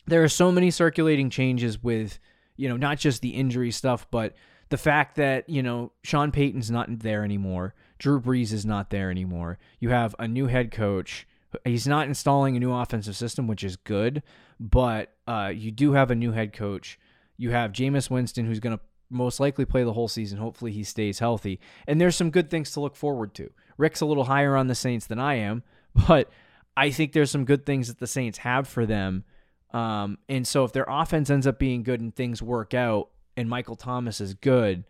there 0.06 0.22
are 0.22 0.28
so 0.28 0.52
many 0.52 0.70
circulating 0.70 1.30
changes 1.30 1.82
with 1.82 2.18
You 2.56 2.68
know, 2.68 2.76
not 2.76 2.98
just 2.98 3.22
the 3.22 3.30
injury 3.30 3.72
stuff, 3.72 4.06
but 4.10 4.34
the 4.68 4.76
fact 4.78 5.16
that, 5.16 5.48
you 5.48 5.62
know, 5.62 5.92
Sean 6.02 6.30
Payton's 6.30 6.70
not 6.70 7.00
there 7.00 7.24
anymore. 7.24 7.74
Drew 7.98 8.20
Brees 8.20 8.52
is 8.52 8.64
not 8.64 8.90
there 8.90 9.10
anymore. 9.10 9.58
You 9.80 9.90
have 9.90 10.14
a 10.18 10.28
new 10.28 10.46
head 10.46 10.70
coach. 10.70 11.26
He's 11.64 11.86
not 11.86 12.08
installing 12.08 12.56
a 12.56 12.60
new 12.60 12.72
offensive 12.72 13.16
system, 13.16 13.46
which 13.46 13.64
is 13.64 13.76
good, 13.76 14.22
but 14.58 15.12
uh, 15.26 15.52
you 15.54 15.70
do 15.70 15.92
have 15.92 16.10
a 16.10 16.14
new 16.14 16.32
head 16.32 16.52
coach. 16.52 16.98
You 17.36 17.50
have 17.50 17.72
Jameis 17.72 18.10
Winston, 18.10 18.46
who's 18.46 18.60
going 18.60 18.76
to 18.76 18.82
most 19.10 19.40
likely 19.40 19.64
play 19.64 19.84
the 19.84 19.92
whole 19.92 20.08
season. 20.08 20.38
Hopefully, 20.38 20.72
he 20.72 20.84
stays 20.84 21.18
healthy. 21.18 21.60
And 21.86 22.00
there's 22.00 22.16
some 22.16 22.30
good 22.30 22.50
things 22.50 22.72
to 22.72 22.80
look 22.80 22.96
forward 22.96 23.34
to. 23.34 23.50
Rick's 23.76 24.00
a 24.00 24.06
little 24.06 24.24
higher 24.24 24.56
on 24.56 24.68
the 24.68 24.74
Saints 24.74 25.06
than 25.06 25.18
I 25.18 25.34
am, 25.34 25.62
but 26.08 26.30
I 26.76 26.90
think 26.90 27.12
there's 27.12 27.30
some 27.30 27.44
good 27.44 27.66
things 27.66 27.88
that 27.88 27.98
the 27.98 28.06
Saints 28.06 28.38
have 28.38 28.68
for 28.68 28.86
them. 28.86 29.24
Um, 29.72 30.18
and 30.28 30.46
so 30.46 30.64
if 30.64 30.72
their 30.72 30.86
offense 30.88 31.30
ends 31.30 31.46
up 31.46 31.58
being 31.58 31.82
good 31.82 32.00
and 32.00 32.14
things 32.14 32.40
work 32.40 32.74
out, 32.74 33.10
and 33.36 33.48
Michael 33.48 33.76
Thomas 33.76 34.20
is 34.20 34.34
good, 34.34 34.84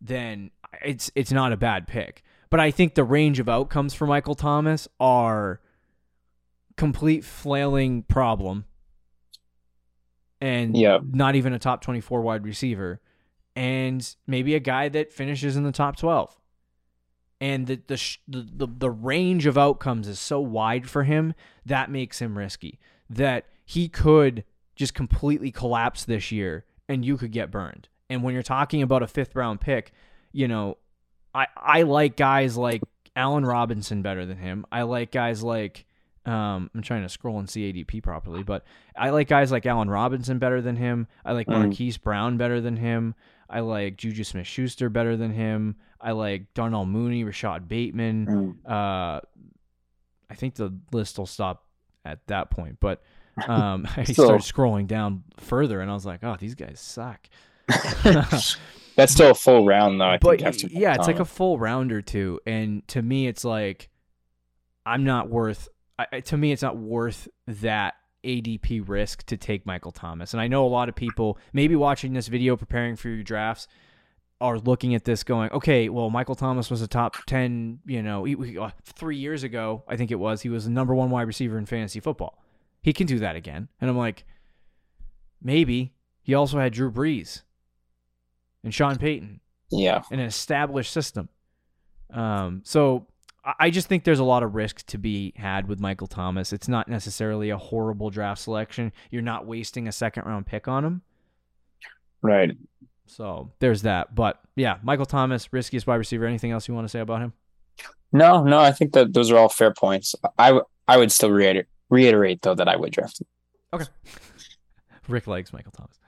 then 0.00 0.50
it's 0.84 1.10
it's 1.14 1.32
not 1.32 1.52
a 1.52 1.56
bad 1.56 1.86
pick. 1.86 2.22
But 2.50 2.60
I 2.60 2.70
think 2.70 2.94
the 2.94 3.04
range 3.04 3.38
of 3.38 3.48
outcomes 3.48 3.94
for 3.94 4.06
Michael 4.06 4.34
Thomas 4.34 4.86
are 5.00 5.60
complete 6.76 7.24
flailing 7.24 8.02
problem 8.02 8.64
and 10.40 10.76
Yeah. 10.76 10.98
not 11.02 11.34
even 11.34 11.52
a 11.52 11.58
top 11.58 11.80
24 11.82 12.20
wide 12.22 12.44
receiver 12.44 13.00
and 13.54 14.16
maybe 14.26 14.54
a 14.54 14.60
guy 14.60 14.88
that 14.88 15.12
finishes 15.12 15.56
in 15.56 15.64
the 15.64 15.72
top 15.72 15.96
12 15.96 16.38
and 17.40 17.66
the 17.66 17.80
the, 17.86 18.16
the 18.28 18.42
the 18.54 18.66
the 18.78 18.90
range 18.90 19.46
of 19.46 19.58
outcomes 19.58 20.06
is 20.08 20.18
so 20.20 20.40
wide 20.40 20.88
for 20.88 21.02
him 21.04 21.34
that 21.66 21.90
makes 21.90 22.20
him 22.20 22.38
risky. 22.38 22.78
That 23.10 23.46
he 23.64 23.88
could 23.88 24.44
just 24.76 24.94
completely 24.94 25.50
collapse 25.50 26.04
this 26.04 26.30
year 26.30 26.64
and 26.88 27.04
you 27.04 27.16
could 27.16 27.32
get 27.32 27.50
burned. 27.50 27.88
And 28.08 28.22
when 28.22 28.32
you're 28.34 28.42
talking 28.44 28.80
about 28.80 29.02
a 29.02 29.06
fifth 29.08 29.34
round 29.34 29.60
pick 29.60 29.92
you 30.32 30.48
know 30.48 30.78
i 31.34 31.46
i 31.56 31.82
like 31.82 32.16
guys 32.16 32.56
like 32.56 32.80
allen 33.16 33.44
robinson 33.44 34.02
better 34.02 34.24
than 34.24 34.38
him. 34.38 34.64
I 34.72 34.82
like 34.82 35.10
guys 35.12 35.42
like 35.42 35.84
um, 36.26 36.70
I'm 36.74 36.82
trying 36.82 37.02
to 37.02 37.08
scroll 37.08 37.38
and 37.38 37.48
see 37.50 37.72
ADP 37.72 38.02
properly, 38.02 38.42
but 38.42 38.64
I 38.96 39.10
like 39.10 39.28
guys 39.28 39.50
like 39.50 39.66
Allen 39.66 39.90
Robinson 39.90 40.38
better 40.38 40.60
than 40.60 40.76
him. 40.76 41.06
I 41.24 41.32
like 41.32 41.46
Mm. 41.48 41.58
Marquise 41.62 41.96
Brown 41.98 42.36
better 42.36 42.60
than 42.60 42.76
him. 42.76 43.14
I 43.50 43.60
like 43.60 43.96
Juju 43.96 44.24
Smith 44.24 44.46
Schuster 44.46 44.88
better 44.88 45.16
than 45.16 45.32
him. 45.32 45.76
I 46.00 46.12
like 46.12 46.52
Darnell 46.54 46.86
Mooney, 46.86 47.24
Rashod 47.24 47.68
Bateman. 47.68 48.26
Mm. 48.64 48.70
Uh, 48.70 49.20
I 50.30 50.34
think 50.34 50.54
the 50.54 50.72
list 50.92 51.18
will 51.18 51.26
stop 51.26 51.66
at 52.04 52.26
that 52.28 52.50
point, 52.50 52.78
but 52.80 53.02
um, 53.48 53.86
I 53.96 54.04
Still. 54.04 54.26
started 54.26 54.42
scrolling 54.44 54.86
down 54.86 55.24
further, 55.38 55.80
and 55.80 55.90
I 55.90 55.94
was 55.94 56.06
like, 56.06 56.22
oh, 56.24 56.36
these 56.38 56.54
guys 56.54 56.80
suck. 56.80 57.28
That's 58.94 59.12
still 59.12 59.30
a 59.30 59.34
full 59.34 59.64
round 59.64 60.00
though. 60.00 60.04
I 60.06 60.18
but 60.18 60.40
yeah, 60.70 60.94
it's 60.94 61.06
like 61.06 61.18
a 61.20 61.24
full 61.24 61.58
round 61.58 61.92
or 61.92 62.02
two, 62.02 62.40
and 62.46 62.86
to 62.88 63.00
me, 63.00 63.26
it's 63.26 63.44
like 63.44 63.88
I'm 64.84 65.04
not 65.04 65.30
worth. 65.30 65.68
I, 65.98 66.20
to 66.20 66.36
me, 66.36 66.52
it's 66.52 66.62
not 66.62 66.76
worth 66.76 67.28
that 67.46 67.94
ADP 68.24 68.88
risk 68.88 69.24
to 69.26 69.36
take 69.36 69.66
Michael 69.66 69.92
Thomas. 69.92 70.32
And 70.32 70.40
I 70.40 70.48
know 70.48 70.64
a 70.64 70.68
lot 70.68 70.88
of 70.88 70.94
people, 70.94 71.38
maybe 71.52 71.76
watching 71.76 72.12
this 72.12 72.28
video, 72.28 72.56
preparing 72.56 72.96
for 72.96 73.08
your 73.08 73.22
drafts, 73.22 73.68
are 74.40 74.58
looking 74.58 74.94
at 74.94 75.04
this 75.04 75.22
going, 75.22 75.50
okay, 75.52 75.88
well, 75.88 76.10
Michael 76.10 76.34
Thomas 76.34 76.68
was 76.70 76.82
a 76.82 76.88
top 76.88 77.16
ten. 77.26 77.78
You 77.86 78.02
know, 78.02 78.24
he, 78.24 78.34
he- 78.34 78.58
uh, 78.58 78.70
three 78.84 79.16
years 79.16 79.44
ago, 79.44 79.84
I 79.86 79.96
think 79.96 80.10
it 80.10 80.16
was, 80.16 80.42
he 80.42 80.48
was 80.48 80.64
the 80.64 80.70
number 80.70 80.94
one 80.94 81.10
wide 81.10 81.28
receiver 81.28 81.58
in 81.58 81.66
fantasy 81.66 82.00
football. 82.00 82.42
He 82.82 82.92
can 82.92 83.06
do 83.06 83.20
that 83.20 83.36
again, 83.36 83.68
and 83.80 83.88
I'm 83.88 83.96
like, 83.96 84.24
maybe. 85.40 85.92
He 86.24 86.34
also 86.34 86.58
had 86.60 86.72
Drew 86.72 86.90
Brees 86.90 87.42
and 88.62 88.72
Sean 88.72 88.96
Payton 88.96 89.40
yeah. 89.72 90.02
an 90.10 90.20
established 90.20 90.92
system. 90.92 91.28
Um, 92.12 92.62
so 92.64 93.06
I- 93.44 93.70
just 93.70 93.88
think 93.88 94.04
there's 94.04 94.18
a 94.20 94.24
lot 94.24 94.42
of 94.42 94.54
risk 94.54 94.86
to 94.86 94.98
be 94.98 95.32
had 95.36 95.66
with 95.68 95.80
Michael 95.80 96.06
Thomas. 96.06 96.52
It's 96.52 96.68
not 96.68 96.88
necessarily 96.88 97.50
a 97.50 97.56
horrible 97.58 98.10
draft 98.10 98.40
selection. 98.42 98.92
You're 99.10 99.22
not 99.22 99.46
wasting 99.46 99.88
a 99.88 99.92
second 99.92 100.24
round 100.26 100.46
pick 100.46 100.68
on 100.68 100.84
him. 100.84 101.02
Right. 102.22 102.56
So 103.06 103.50
there's 103.58 103.82
that. 103.82 104.14
But 104.14 104.40
yeah, 104.56 104.78
Michael 104.82 105.06
Thomas, 105.06 105.52
riskiest 105.52 105.86
wide 105.86 105.96
receiver. 105.96 106.24
Anything 106.26 106.52
else 106.52 106.68
you 106.68 106.74
want 106.74 106.84
to 106.86 106.90
say 106.90 107.00
about 107.00 107.20
him? 107.20 107.32
No, 108.12 108.44
no, 108.44 108.58
I 108.58 108.70
think 108.72 108.92
that 108.92 109.12
those 109.12 109.30
are 109.30 109.38
all 109.38 109.48
fair 109.48 109.72
points. 109.72 110.14
I 110.38 110.48
w- 110.48 110.64
I 110.86 110.96
would 110.98 111.10
still 111.10 111.30
reiterate 111.30 111.66
reiterate 111.90 112.42
though 112.42 112.54
that 112.54 112.68
I 112.68 112.76
would 112.76 112.92
draft 112.92 113.20
him. 113.20 113.26
Okay. 113.72 113.84
Rick 115.08 115.26
likes 115.26 115.52
Michael 115.52 115.72
Thomas. 115.72 115.98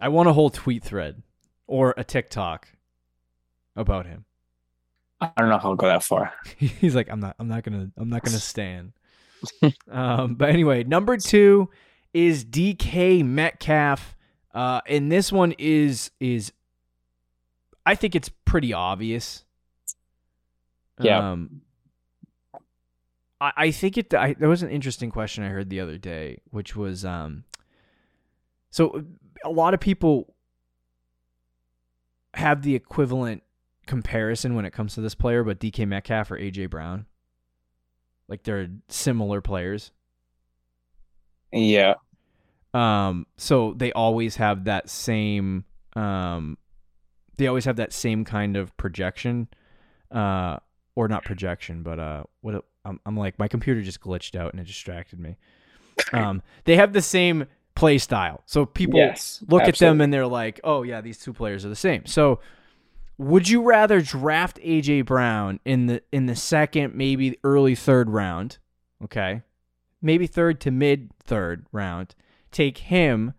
I 0.00 0.08
want 0.08 0.28
a 0.28 0.32
whole 0.32 0.50
tweet 0.50 0.84
thread 0.84 1.22
or 1.66 1.94
a 1.96 2.04
TikTok 2.04 2.68
about 3.74 4.06
him. 4.06 4.24
I 5.20 5.30
don't 5.36 5.48
know 5.48 5.56
if 5.56 5.64
I'll 5.64 5.74
go 5.74 5.86
that 5.86 6.04
far. 6.04 6.32
He's 6.58 6.94
like, 6.94 7.08
I'm 7.10 7.20
not, 7.20 7.34
I'm 7.38 7.48
not 7.48 7.64
gonna, 7.64 7.90
I'm 7.96 8.08
not 8.08 8.22
gonna 8.22 8.38
stand. 8.38 8.92
um, 9.90 10.34
but 10.34 10.50
anyway, 10.50 10.84
number 10.84 11.16
two 11.16 11.70
is 12.14 12.44
DK 12.44 13.24
Metcalf, 13.24 14.16
uh, 14.54 14.80
and 14.86 15.10
this 15.10 15.32
one 15.32 15.54
is 15.58 16.10
is, 16.20 16.52
I 17.84 17.94
think 17.94 18.14
it's 18.14 18.30
pretty 18.44 18.72
obvious. 18.72 19.44
Yeah. 21.00 21.32
Um, 21.32 21.62
I, 23.40 23.52
I 23.56 23.70
think 23.70 23.98
it. 23.98 24.14
I, 24.14 24.34
there 24.34 24.48
was 24.48 24.62
an 24.62 24.70
interesting 24.70 25.10
question 25.10 25.44
I 25.44 25.48
heard 25.48 25.70
the 25.70 25.80
other 25.80 25.98
day, 25.98 26.38
which 26.50 26.76
was, 26.76 27.04
um, 27.04 27.44
so 28.70 29.04
a 29.44 29.50
lot 29.50 29.74
of 29.74 29.80
people 29.80 30.34
have 32.34 32.62
the 32.62 32.74
equivalent 32.74 33.42
comparison 33.88 34.54
when 34.54 34.64
it 34.64 34.72
comes 34.72 34.94
to 34.94 35.00
this 35.00 35.16
player, 35.16 35.42
but 35.42 35.58
DK 35.58 35.88
Metcalf 35.88 36.30
or 36.30 36.38
AJ 36.38 36.70
Brown. 36.70 37.06
Like 38.28 38.44
they're 38.44 38.68
similar 38.88 39.40
players. 39.40 39.90
Yeah. 41.50 41.94
Um, 42.74 43.26
so 43.36 43.74
they 43.74 43.90
always 43.92 44.36
have 44.36 44.64
that 44.64 44.88
same 44.88 45.64
um 45.96 46.58
they 47.38 47.46
always 47.46 47.64
have 47.64 47.76
that 47.76 47.92
same 47.92 48.24
kind 48.24 48.56
of 48.56 48.76
projection. 48.76 49.48
Uh 50.10 50.58
or 50.94 51.08
not 51.08 51.24
projection, 51.24 51.82
but 51.82 51.98
uh 51.98 52.24
what 52.42 52.64
I'm, 52.84 53.00
I'm 53.06 53.16
like 53.16 53.38
my 53.38 53.48
computer 53.48 53.82
just 53.82 54.00
glitched 54.00 54.38
out 54.38 54.52
and 54.52 54.60
it 54.60 54.66
distracted 54.66 55.18
me. 55.18 55.36
Um 56.12 56.42
they 56.64 56.76
have 56.76 56.92
the 56.92 57.02
same 57.02 57.46
play 57.74 57.96
style. 57.96 58.42
So 58.44 58.66
people 58.66 58.98
Yes, 58.98 59.42
look 59.48 59.62
at 59.62 59.78
them 59.78 60.00
and 60.00 60.12
they're 60.12 60.26
like, 60.26 60.60
"Oh 60.64 60.82
yeah, 60.82 61.00
these 61.00 61.18
two 61.18 61.32
players 61.32 61.64
are 61.64 61.68
the 61.68 61.76
same." 61.76 62.04
So 62.06 62.40
would 63.18 63.48
you 63.48 63.62
rather 63.62 64.00
draft 64.00 64.58
AJ 64.62 65.04
Brown 65.04 65.58
in 65.64 65.86
the 65.86 66.02
in 66.12 66.26
the 66.26 66.36
second, 66.36 66.94
maybe 66.94 67.38
early 67.42 67.74
third 67.74 68.08
round? 68.08 68.58
Okay. 69.02 69.42
Maybe 70.00 70.28
third 70.28 70.60
to 70.62 70.70
mid 70.70 71.10
third 71.24 71.66
round. 71.72 72.14
Take 72.52 72.78
him 72.78 73.34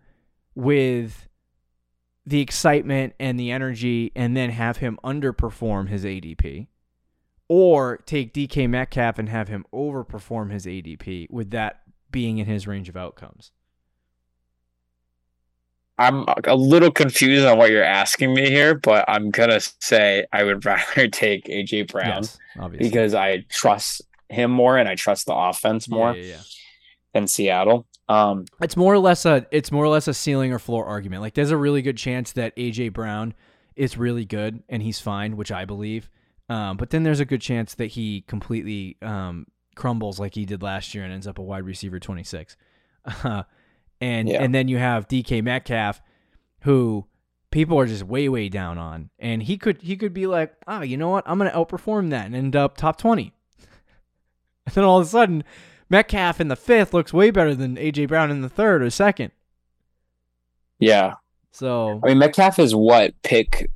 with 0.54 1.28
the 2.26 2.40
excitement 2.40 3.14
and 3.18 3.40
the 3.40 3.50
energy 3.50 4.12
and 4.14 4.36
then 4.36 4.50
have 4.50 4.76
him 4.76 4.98
underperform 5.02 5.88
his 5.88 6.04
ADP. 6.04 6.68
Or 7.48 7.96
take 7.96 8.34
DK 8.34 8.68
Metcalf 8.68 9.18
and 9.18 9.28
have 9.28 9.48
him 9.48 9.64
overperform 9.72 10.52
his 10.52 10.66
ADP 10.66 11.30
with 11.30 11.50
that 11.50 11.80
being 12.12 12.38
in 12.38 12.46
his 12.46 12.66
range 12.66 12.88
of 12.88 12.96
outcomes. 12.96 13.50
I'm 16.00 16.24
a 16.44 16.56
little 16.56 16.90
confused 16.90 17.44
on 17.46 17.58
what 17.58 17.70
you're 17.70 17.84
asking 17.84 18.32
me 18.34 18.48
here, 18.48 18.74
but 18.74 19.04
I'm 19.06 19.30
gonna 19.30 19.60
say 19.60 20.24
I 20.32 20.42
would 20.44 20.64
rather 20.64 21.08
take 21.08 21.44
AJ 21.44 21.92
Brown 21.92 22.22
Yes, 22.24 22.38
because 22.78 23.14
I 23.14 23.44
trust 23.50 24.02
him 24.28 24.50
more 24.50 24.78
and 24.78 24.88
I 24.88 24.94
trust 24.94 25.26
the 25.26 25.34
offense 25.34 25.86
Yeah, 25.88 25.94
more 25.94 26.16
yeah, 26.16 26.22
yeah. 26.24 26.40
than 27.12 27.26
Seattle. 27.28 27.86
Um, 28.08 28.46
It's 28.60 28.76
more 28.76 28.94
or 28.94 28.98
less 28.98 29.24
a 29.26 29.46
it's 29.52 29.70
more 29.70 29.84
or 29.84 29.88
less 29.88 30.08
a 30.08 30.14
ceiling 30.14 30.52
or 30.52 30.58
floor 30.58 30.86
argument. 30.86 31.22
Like 31.22 31.34
there's 31.34 31.50
a 31.52 31.56
really 31.56 31.82
good 31.82 31.96
chance 31.96 32.32
that 32.32 32.56
AJ 32.56 32.92
Brown 32.92 33.34
is 33.76 33.96
really 33.96 34.24
good 34.24 34.62
and 34.68 34.82
he's 34.82 35.00
fine, 35.00 35.36
which 35.36 35.52
I 35.52 35.64
believe. 35.64 36.08
Um, 36.48 36.76
but 36.76 36.90
then 36.90 37.02
there's 37.04 37.20
a 37.20 37.24
good 37.24 37.40
chance 37.40 37.74
that 37.74 37.86
he 37.88 38.22
completely 38.22 38.96
um, 39.02 39.46
crumbles 39.76 40.18
like 40.18 40.34
he 40.34 40.44
did 40.44 40.62
last 40.62 40.94
year 40.94 41.04
and 41.04 41.12
ends 41.12 41.26
up 41.28 41.38
a 41.38 41.42
wide 41.42 41.64
receiver 41.64 42.00
26. 42.00 42.56
Uh, 43.24 43.44
and 44.00 44.28
Yeah. 44.28 44.42
and 44.42 44.54
then 44.54 44.68
you 44.68 44.78
have 44.78 45.08
DK 45.08 45.42
Metcalf, 45.42 46.00
who 46.62 47.06
people 47.50 47.78
are 47.78 47.86
just 47.86 48.04
way 48.04 48.28
way 48.28 48.48
down 48.48 48.78
on, 48.78 49.10
and 49.18 49.42
he 49.42 49.56
could 49.58 49.82
he 49.82 49.96
could 49.96 50.12
be 50.14 50.26
like, 50.26 50.54
oh, 50.66 50.82
you 50.82 50.96
know 50.96 51.08
what, 51.08 51.24
I'm 51.26 51.38
gonna 51.38 51.50
outperform 51.50 52.10
that 52.10 52.26
and 52.26 52.34
end 52.36 52.56
up 52.56 52.76
top 52.76 52.96
20. 52.98 53.32
And 54.66 54.74
then 54.74 54.84
all 54.84 54.98
of 55.00 55.06
a 55.06 55.08
sudden, 55.10 55.42
Metcalf 55.88 56.40
in 56.40 56.48
the 56.48 56.54
fifth 56.56 56.92
looks 56.94 57.12
way 57.12 57.30
better 57.30 57.54
than 57.54 57.76
AJ 57.76 58.08
Brown 58.08 58.30
in 58.30 58.42
the 58.42 58.48
third 58.48 58.82
or 58.82 58.90
second. 58.90 59.32
yeah, 60.78 61.14
So 61.52 62.00
I 62.04 62.08
mean 62.08 62.18
Metcalf 62.18 62.58
is 62.58 62.74
what 62.74 63.14
pick? 63.22 63.70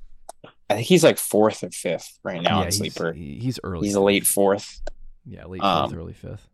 I 0.70 0.74
think 0.76 0.86
he's 0.86 1.04
like 1.04 1.18
fourth 1.18 1.62
or 1.64 1.70
fifth 1.70 2.18
right 2.22 2.40
now 2.42 2.60
yeah, 2.60 2.66
in 2.66 2.72
sleeper. 2.72 3.12
he- 3.12 3.38
he's 3.40 3.58
early. 3.64 3.86
He's 3.88 3.94
a 3.96 4.00
late 4.00 4.26
fourth. 4.26 4.80
Yeah, 5.26 5.44
late 5.46 5.62
um, 5.62 5.90
fourth, 5.90 5.98
early 6.00 6.12
fifth. 6.12 6.48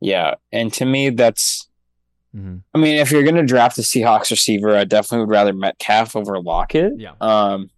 Yeah, 0.00 0.34
and 0.52 0.72
to 0.74 0.84
me 0.84 1.10
that's 1.10 1.68
Mm-hmm. 2.34 2.56
I 2.74 2.78
mean, 2.78 2.96
if 2.98 3.10
you're 3.10 3.24
gonna 3.24 3.44
draft 3.44 3.78
a 3.78 3.82
Seahawks 3.82 4.30
receiver, 4.30 4.76
I 4.76 4.84
definitely 4.84 5.26
would 5.26 5.32
rather 5.32 5.52
Metcalf 5.52 6.16
over 6.16 6.40
Lockett. 6.40 6.94
Yeah. 6.98 7.12
Um, 7.20 7.70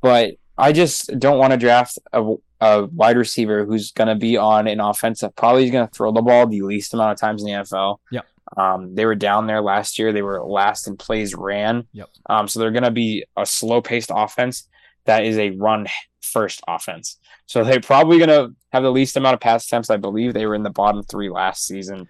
but 0.00 0.34
I 0.56 0.72
just 0.72 1.18
don't 1.18 1.38
want 1.38 1.52
to 1.52 1.56
draft 1.56 1.98
a, 2.12 2.34
a 2.60 2.86
wide 2.86 3.16
receiver 3.16 3.64
who's 3.64 3.92
gonna 3.92 4.16
be 4.16 4.36
on 4.36 4.66
an 4.66 4.80
offense 4.80 5.20
that 5.20 5.36
probably 5.36 5.64
is 5.64 5.70
gonna 5.70 5.90
throw 5.92 6.12
the 6.12 6.22
ball 6.22 6.46
the 6.46 6.62
least 6.62 6.94
amount 6.94 7.12
of 7.12 7.18
times 7.18 7.42
in 7.42 7.46
the 7.46 7.58
NFL. 7.58 7.98
Yep. 8.10 8.26
Um, 8.56 8.94
they 8.94 9.06
were 9.06 9.14
down 9.14 9.46
there 9.46 9.60
last 9.60 9.98
year. 9.98 10.12
They 10.12 10.22
were 10.22 10.44
last 10.44 10.88
in 10.88 10.96
plays 10.96 11.34
ran. 11.34 11.86
Yep. 11.92 12.08
Um, 12.26 12.48
so 12.48 12.58
they're 12.60 12.70
gonna 12.70 12.90
be 12.90 13.24
a 13.36 13.44
slow 13.44 13.80
paced 13.82 14.10
offense 14.14 14.68
that 15.04 15.24
is 15.24 15.38
a 15.38 15.50
run 15.50 15.86
first 16.22 16.62
offense. 16.68 17.18
So 17.46 17.64
they're 17.64 17.80
probably 17.80 18.18
gonna 18.18 18.50
have 18.72 18.82
the 18.82 18.92
least 18.92 19.16
amount 19.16 19.34
of 19.34 19.40
pass 19.40 19.66
attempts. 19.66 19.90
I 19.90 19.96
believe 19.96 20.32
they 20.32 20.46
were 20.46 20.54
in 20.54 20.62
the 20.62 20.70
bottom 20.70 21.02
three 21.02 21.28
last 21.28 21.66
season. 21.66 22.08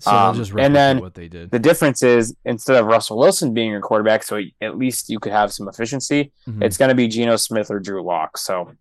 So 0.00 0.10
Um, 0.10 0.34
just 0.36 0.52
and 0.52 0.74
then 0.74 1.00
what 1.00 1.14
they 1.14 1.28
did. 1.28 1.50
The 1.50 1.58
difference 1.58 2.02
is 2.02 2.34
instead 2.44 2.76
of 2.76 2.86
Russell 2.86 3.18
Wilson 3.18 3.52
being 3.54 3.70
your 3.70 3.80
quarterback, 3.80 4.22
so 4.22 4.40
at 4.60 4.76
least 4.78 5.08
you 5.10 5.18
could 5.20 5.32
have 5.32 5.52
some 5.52 5.68
efficiency, 5.68 6.32
Mhm. 6.48 6.62
it's 6.64 6.76
going 6.76 6.88
to 6.88 6.94
be 6.94 7.06
Geno 7.06 7.36
Smith 7.36 7.70
or 7.70 7.78
Drew 7.78 8.02
Lock. 8.02 8.38
So 8.38 8.72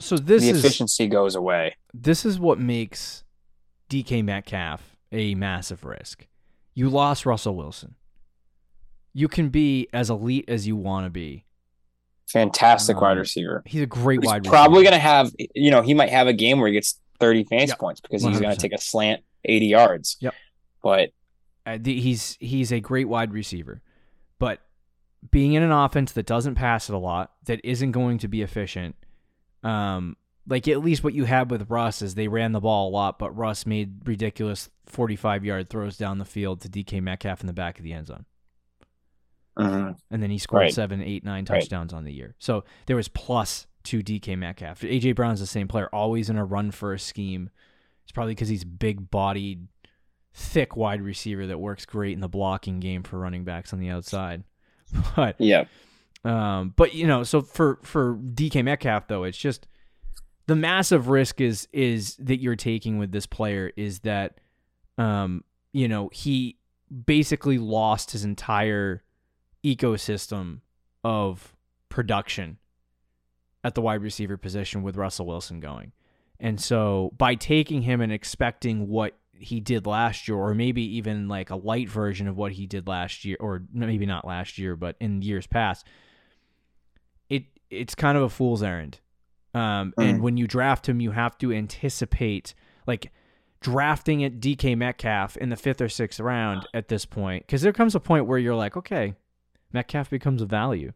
so 0.00 0.16
this 0.16 0.42
the 0.42 0.50
is 0.50 0.58
efficiency 0.64 1.06
goes 1.06 1.34
away. 1.36 1.76
this 1.94 2.24
is 2.26 2.38
what 2.40 2.58
makes 2.58 3.22
DK 3.88 4.22
Metcalf 4.22 4.96
a 5.12 5.34
massive 5.36 5.84
risk. 5.84 6.26
You 6.74 6.90
lost 6.90 7.24
Russell 7.24 7.54
Wilson. 7.54 7.94
You 9.12 9.28
can 9.28 9.50
be 9.50 9.86
as 9.92 10.10
elite 10.10 10.46
as 10.48 10.66
you 10.66 10.74
want 10.74 11.06
to 11.06 11.10
be. 11.10 11.44
Fantastic 12.26 13.00
wide 13.00 13.12
Um, 13.12 13.18
receiver. 13.18 13.62
He's 13.64 13.82
a 13.82 13.86
great 13.86 14.20
He's 14.22 14.26
wide 14.30 14.42
probably 14.44 14.78
receiver. 14.80 14.90
going 14.90 15.00
to 15.00 15.06
have, 15.08 15.30
you 15.54 15.70
know, 15.70 15.82
he 15.82 15.94
might 15.94 16.08
have 16.08 16.26
a 16.26 16.32
game 16.32 16.58
where 16.58 16.66
he 16.68 16.74
gets 16.74 16.98
30 17.20 17.44
fantasy 17.44 17.68
Yep. 17.70 17.78
points 17.78 18.00
because 18.00 18.22
he's 18.24 18.40
going 18.40 18.52
to 18.54 18.60
take 18.60 18.72
a 18.72 18.78
slant 18.80 19.22
80 19.44 19.66
yards. 19.66 20.16
Yep. 20.20 20.34
But 20.84 21.10
Uh, 21.66 21.78
the- 21.80 21.98
he's 22.00 22.36
he's 22.40 22.70
a 22.70 22.78
great 22.78 23.08
wide 23.08 23.32
receiver, 23.32 23.82
but 24.38 24.60
being 25.30 25.54
in 25.54 25.62
an 25.62 25.72
offense 25.72 26.12
that 26.12 26.26
doesn't 26.26 26.54
pass 26.56 26.90
it 26.90 26.94
a 26.94 26.98
lot, 26.98 27.32
that 27.46 27.58
isn't 27.64 27.92
going 27.92 28.18
to 28.18 28.28
be 28.28 28.42
efficient, 28.42 28.94
um, 29.62 30.14
like 30.46 30.68
at 30.68 30.84
least 30.84 31.02
what 31.02 31.14
you 31.14 31.24
had 31.24 31.50
with 31.50 31.70
Russ 31.70 32.02
is 32.02 32.14
they 32.16 32.28
ran 32.28 32.52
the 32.52 32.60
ball 32.60 32.90
a 32.90 32.92
lot, 32.92 33.18
but 33.18 33.34
Russ 33.34 33.64
made 33.64 34.06
ridiculous 34.06 34.68
forty-five 34.84 35.42
yard 35.42 35.70
throws 35.70 35.96
down 35.96 36.18
the 36.18 36.26
field 36.26 36.60
to 36.60 36.68
DK 36.68 37.00
Metcalf 37.02 37.40
in 37.40 37.46
the 37.46 37.54
back 37.54 37.78
of 37.78 37.84
the 37.84 37.94
end 37.94 38.08
zone, 38.08 38.26
mhm, 39.58 39.96
and 40.10 40.22
then 40.22 40.30
he 40.30 40.36
scored 40.36 40.60
Right. 40.64 40.74
seven, 40.74 41.00
eight, 41.00 41.24
nine 41.24 41.46
Right. 41.48 41.60
touchdowns 41.62 41.94
on 41.94 42.04
the 42.04 42.12
year. 42.12 42.34
So 42.38 42.64
there 42.84 42.96
was 42.96 43.08
plus 43.08 43.66
to 43.84 44.02
DK 44.02 44.36
Metcalf. 44.36 44.82
AJ 44.84 45.12
Brown's 45.12 45.40
the 45.40 45.46
same 45.46 45.68
player, 45.68 45.88
always 45.94 46.28
in 46.28 46.36
a 46.36 46.44
run 46.44 46.70
first 46.70 47.06
scheme. 47.06 47.48
It's 48.02 48.12
probably 48.12 48.32
because 48.34 48.48
he's 48.48 48.64
big 48.64 49.10
bodied, 49.10 49.68
thick 50.34 50.76
wide 50.76 51.00
receiver 51.00 51.46
that 51.46 51.58
works 51.58 51.86
great 51.86 52.12
in 52.12 52.20
the 52.20 52.28
blocking 52.28 52.80
game 52.80 53.02
for 53.02 53.18
running 53.18 53.44
backs 53.44 53.72
on 53.72 53.78
the 53.78 53.90
outside. 53.90 54.44
But 55.16 55.40
yeah, 55.40 55.64
um, 56.24 56.72
but 56.76 56.94
you 56.94 57.06
know, 57.06 57.24
so 57.24 57.40
for 57.40 57.80
for 57.82 58.14
DK 58.16 58.62
Metcalf 58.62 59.08
though, 59.08 59.24
it's 59.24 59.38
just 59.38 59.66
the 60.46 60.54
massive 60.54 61.08
risk 61.08 61.40
is 61.40 61.66
is 61.72 62.16
that 62.16 62.40
you're 62.40 62.54
taking 62.54 62.98
with 62.98 63.10
this 63.10 63.26
player 63.26 63.72
is 63.76 64.00
that 64.00 64.38
um, 64.98 65.42
you 65.72 65.88
know, 65.88 66.10
he 66.12 66.58
basically 67.06 67.58
lost 67.58 68.12
his 68.12 68.24
entire 68.24 69.02
ecosystem 69.64 70.60
of 71.02 71.54
production 71.88 72.58
at 73.64 73.74
the 73.74 73.80
wide 73.80 74.02
receiver 74.02 74.36
position 74.36 74.82
with 74.82 74.96
Russell 74.96 75.26
Wilson 75.26 75.58
going. 75.58 75.92
And 76.38 76.60
so 76.60 77.12
by 77.16 77.34
taking 77.34 77.82
him 77.82 78.00
and 78.00 78.12
expecting 78.12 78.88
what 78.88 79.16
he 79.38 79.60
did 79.60 79.86
last 79.86 80.28
year, 80.28 80.36
or 80.36 80.54
maybe 80.54 80.82
even 80.96 81.28
like 81.28 81.50
a 81.50 81.56
light 81.56 81.88
version 81.88 82.28
of 82.28 82.36
what 82.36 82.52
he 82.52 82.66
did 82.66 82.86
last 82.88 83.24
year, 83.24 83.36
or 83.40 83.62
maybe 83.72 84.06
not 84.06 84.26
last 84.26 84.58
year, 84.58 84.76
but 84.76 84.96
in 85.00 85.22
years 85.22 85.46
past, 85.46 85.86
it 87.28 87.44
it's 87.70 87.94
kind 87.94 88.16
of 88.16 88.22
a 88.24 88.28
fool's 88.28 88.62
errand. 88.62 89.00
Um, 89.54 89.92
And 89.98 90.18
Mm. 90.18 90.22
when 90.22 90.36
you 90.36 90.46
draft 90.46 90.88
him, 90.88 91.00
you 91.00 91.10
have 91.12 91.36
to 91.38 91.52
anticipate 91.52 92.54
like 92.86 93.10
drafting 93.60 94.22
at 94.24 94.40
DK 94.40 94.74
Metcalf 94.76 95.36
in 95.38 95.48
the 95.48 95.56
fifth 95.56 95.80
or 95.80 95.88
sixth 95.88 96.20
round 96.20 96.66
at 96.74 96.88
this 96.88 97.04
point, 97.06 97.46
because 97.46 97.62
there 97.62 97.72
comes 97.72 97.94
a 97.94 98.00
point 98.00 98.26
where 98.26 98.38
you're 98.38 98.54
like, 98.54 98.76
okay, 98.76 99.14
Metcalf 99.72 100.10
becomes 100.10 100.42
a 100.42 100.46
value. 100.46 100.92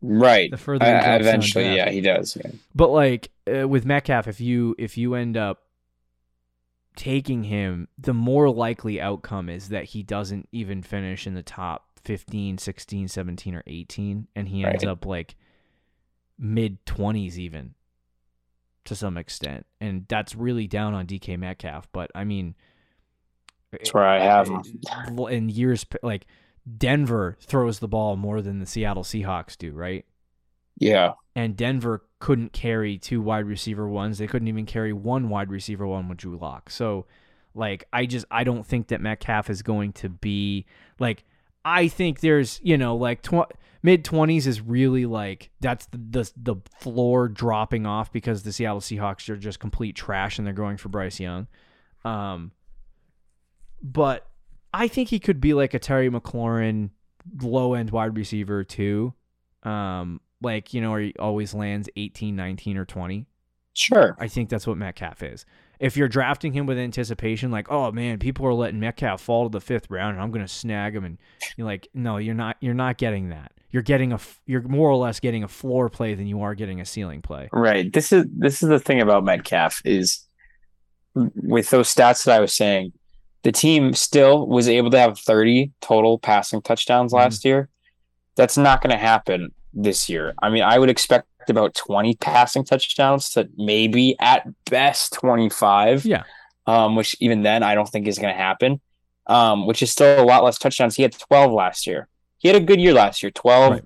right. 0.00 0.50
The 0.50 0.56
further 0.56 0.84
he 0.84 0.90
Uh, 0.90 1.18
eventually, 1.18 1.74
yeah, 1.76 1.90
he 1.90 2.00
does. 2.00 2.36
Yeah. 2.42 2.50
But 2.74 2.90
like 2.90 3.30
uh, 3.52 3.68
with 3.68 3.84
Metcalf, 3.84 4.26
if 4.28 4.40
you 4.40 4.74
if 4.78 4.96
you 4.96 5.14
end 5.14 5.36
up 5.36 5.62
taking 6.96 7.44
him, 7.44 7.88
the 7.98 8.14
more 8.14 8.50
likely 8.50 9.00
outcome 9.00 9.48
is 9.48 9.68
that 9.70 9.84
he 9.84 10.02
doesn't 10.02 10.48
even 10.52 10.82
finish 10.82 11.26
in 11.26 11.34
the 11.34 11.42
top 11.42 11.88
15, 12.04 12.58
16, 12.58 13.08
17 13.08 13.54
or 13.54 13.62
18 13.66 14.26
and 14.34 14.48
he 14.48 14.64
ends 14.64 14.84
Right. 14.84 14.90
up 14.90 15.06
like 15.06 15.36
mid 16.38 16.84
20s 16.86 17.36
even 17.38 17.74
to 18.84 18.96
some 18.96 19.16
extent. 19.16 19.64
And 19.80 20.06
that's 20.08 20.34
really 20.34 20.66
down 20.66 20.94
on 20.94 21.06
DK 21.06 21.38
Metcalf, 21.38 21.88
but 21.92 22.10
I 22.14 22.24
mean 22.24 22.54
That's 23.70 23.94
where 23.94 24.06
I 24.06 24.18
have 24.20 24.48
him. 24.48 24.62
uh, 25.18 25.24
in 25.26 25.48
years 25.48 25.86
like 26.02 26.26
Denver 26.78 27.36
throws 27.40 27.78
the 27.78 27.88
ball 27.88 28.16
more 28.16 28.42
than 28.42 28.58
the 28.58 28.66
Seattle 28.66 29.04
Seahawks 29.04 29.56
do, 29.56 29.72
right? 29.72 30.04
Yeah, 30.78 31.12
and 31.34 31.56
Denver 31.56 32.04
couldn't 32.18 32.52
carry 32.52 32.98
two 32.98 33.20
wide 33.20 33.46
receiver 33.46 33.88
ones. 33.88 34.18
They 34.18 34.26
couldn't 34.26 34.48
even 34.48 34.66
carry 34.66 34.92
one 34.92 35.28
wide 35.28 35.50
receiver 35.50 35.86
one 35.86 36.08
with 36.08 36.18
Drew 36.18 36.36
Lock. 36.36 36.70
So, 36.70 37.06
like, 37.54 37.84
I 37.92 38.06
just 38.06 38.26
I 38.30 38.44
don't 38.44 38.66
think 38.66 38.88
that 38.88 39.00
Metcalf 39.00 39.50
is 39.50 39.62
going 39.62 39.92
to 39.94 40.08
be 40.08 40.66
like. 40.98 41.24
I 41.64 41.86
think 41.86 42.20
there's 42.20 42.58
you 42.62 42.76
know 42.76 42.96
like 42.96 43.22
tw- 43.22 43.52
mid 43.82 44.04
twenties 44.04 44.46
is 44.46 44.60
really 44.60 45.06
like 45.06 45.50
that's 45.60 45.86
the, 45.86 45.98
the 45.98 46.32
the 46.36 46.56
floor 46.80 47.28
dropping 47.28 47.86
off 47.86 48.12
because 48.12 48.42
the 48.42 48.52
Seattle 48.52 48.80
Seahawks 48.80 49.28
are 49.28 49.36
just 49.36 49.60
complete 49.60 49.94
trash 49.94 50.38
and 50.38 50.46
they're 50.46 50.54
going 50.54 50.76
for 50.76 50.88
Bryce 50.88 51.20
Young. 51.20 51.46
Um, 52.04 52.50
but 53.82 54.26
I 54.72 54.88
think 54.88 55.08
he 55.08 55.18
could 55.18 55.40
be 55.40 55.54
like 55.54 55.74
a 55.74 55.78
Terry 55.78 56.10
McLaurin 56.10 56.90
low 57.40 57.74
end 57.74 57.90
wide 57.90 58.16
receiver 58.16 58.64
too. 58.64 59.14
Um, 59.62 60.20
like, 60.42 60.74
you 60.74 60.80
know, 60.80 60.96
he 60.96 61.14
always 61.18 61.54
lands 61.54 61.88
18, 61.96 62.34
19, 62.36 62.76
or 62.76 62.84
20. 62.84 63.26
sure. 63.74 64.16
I 64.18 64.28
think 64.28 64.48
that's 64.50 64.66
what 64.66 64.76
Metcalf 64.76 65.22
is. 65.22 65.44
If 65.80 65.96
you're 65.96 66.08
drafting 66.08 66.52
him 66.52 66.66
with 66.66 66.78
anticipation, 66.78 67.50
like, 67.50 67.70
oh 67.70 67.90
man, 67.90 68.18
people 68.18 68.46
are 68.46 68.52
letting 68.54 68.78
Metcalf 68.80 69.20
fall 69.20 69.48
to 69.48 69.52
the 69.52 69.60
fifth 69.60 69.90
round, 69.90 70.14
and 70.14 70.22
I'm 70.22 70.30
gonna 70.30 70.46
snag 70.46 70.94
him, 70.94 71.04
and 71.04 71.18
you're 71.56 71.66
like, 71.66 71.88
no, 71.94 72.18
you're 72.18 72.34
not. 72.34 72.56
You're 72.60 72.74
not 72.74 72.98
getting 72.98 73.30
that. 73.30 73.52
You're 73.70 73.82
getting 73.82 74.12
a. 74.12 74.20
You're 74.46 74.62
more 74.62 74.88
or 74.90 74.96
less 74.96 75.18
getting 75.18 75.42
a 75.42 75.48
floor 75.48 75.88
play 75.88 76.14
than 76.14 76.26
you 76.28 76.42
are 76.42 76.54
getting 76.54 76.80
a 76.80 76.84
ceiling 76.84 77.20
play. 77.22 77.48
Right. 77.52 77.92
This 77.92 78.12
is 78.12 78.26
this 78.36 78.62
is 78.62 78.68
the 78.68 78.78
thing 78.78 79.00
about 79.00 79.24
Metcalf 79.24 79.80
is 79.84 80.28
with 81.14 81.70
those 81.70 81.92
stats 81.92 82.24
that 82.24 82.36
I 82.36 82.40
was 82.40 82.54
saying, 82.54 82.92
the 83.42 83.52
team 83.52 83.92
still 83.94 84.46
was 84.46 84.68
able 84.68 84.90
to 84.90 84.98
have 85.00 85.18
30 85.18 85.72
total 85.80 86.18
passing 86.18 86.62
touchdowns 86.62 87.12
Mhm. 87.12 87.16
last 87.16 87.44
year. 87.44 87.68
That's 88.36 88.56
not 88.56 88.82
going 88.82 88.92
to 88.92 88.96
happen 89.02 89.48
this 89.74 90.08
year. 90.08 90.34
I 90.42 90.50
mean, 90.50 90.62
I 90.62 90.78
would 90.78 90.90
expect 90.90 91.26
about 91.48 91.74
20 91.74 92.14
passing 92.16 92.64
touchdowns 92.64 93.30
to 93.30 93.48
maybe 93.56 94.16
at 94.20 94.46
best 94.66 95.12
25. 95.14 96.04
Yeah. 96.04 96.22
Um, 96.66 96.94
which 96.94 97.16
even 97.20 97.42
then 97.42 97.62
I 97.62 97.74
don't 97.74 97.88
think 97.88 98.06
is 98.06 98.18
going 98.18 98.32
to 98.32 98.40
happen. 98.40 98.80
Um, 99.26 99.66
which 99.66 99.82
is 99.82 99.90
still 99.90 100.22
a 100.22 100.24
lot 100.26 100.42
less 100.44 100.58
touchdowns. 100.58 100.96
He 100.96 101.02
had 101.02 101.12
12 101.12 101.52
last 101.52 101.86
year. 101.86 102.08
He 102.38 102.48
had 102.48 102.56
a 102.56 102.64
good 102.64 102.80
year 102.80 102.92
last 102.92 103.22
year. 103.22 103.30
12 103.30 103.72
Right. 103.72 103.84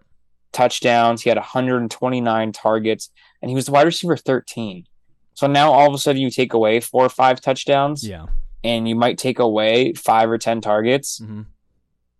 touchdowns. 0.52 1.22
He 1.22 1.28
had 1.30 1.36
129 1.38 2.52
targets, 2.52 3.10
and 3.42 3.50
he 3.50 3.54
was 3.54 3.66
the 3.66 3.72
wide 3.72 3.84
receiver 3.86 4.16
13. 4.16 4.86
So 5.34 5.46
now 5.46 5.72
all 5.72 5.86
of 5.88 5.94
a 5.94 5.98
sudden 5.98 6.22
you 6.22 6.30
take 6.30 6.54
away 6.54 6.80
four 6.80 7.04
or 7.04 7.08
five 7.10 7.40
touchdowns, 7.42 8.06
Yeah. 8.06 8.26
and 8.64 8.88
you 8.88 8.94
might 8.94 9.18
take 9.18 9.38
away 9.38 9.92
five 9.92 10.30
or 10.30 10.38
10 10.38 10.60
targets, 10.62 11.18
hmm 11.18 11.42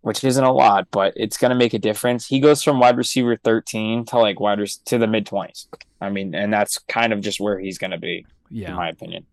which 0.07 0.23
isn't 0.23 0.45
a 0.45 0.53
lot, 0.53 0.87
but 0.93 1.13
it's 1.17 1.37
going 1.37 1.49
to 1.51 1.57
make 1.57 1.75
a 1.75 1.81
difference. 1.81 2.29
He 2.29 2.39
goes 2.39 2.63
from 2.63 2.79
wide 2.79 2.97
receiver 2.97 3.37
13 3.43 4.05
to 4.05 4.19
like 4.21 4.39
wide 4.39 4.61
rec- 4.61 4.69
to 4.85 4.99
the 4.99 5.09
mid 5.09 5.27
20s. 5.27 5.67
I 6.01 6.11
mean, 6.11 6.33
and 6.33 6.53
that's 6.53 6.79
kind 6.79 7.13
of 7.13 7.21
just 7.21 7.41
where 7.41 7.59
he's 7.59 7.77
going 7.77 7.91
to 7.91 7.99
be, 7.99 8.25
Yeah. 8.49 8.69
in 8.71 8.77
my 8.77 8.89
opinion. 8.89 9.27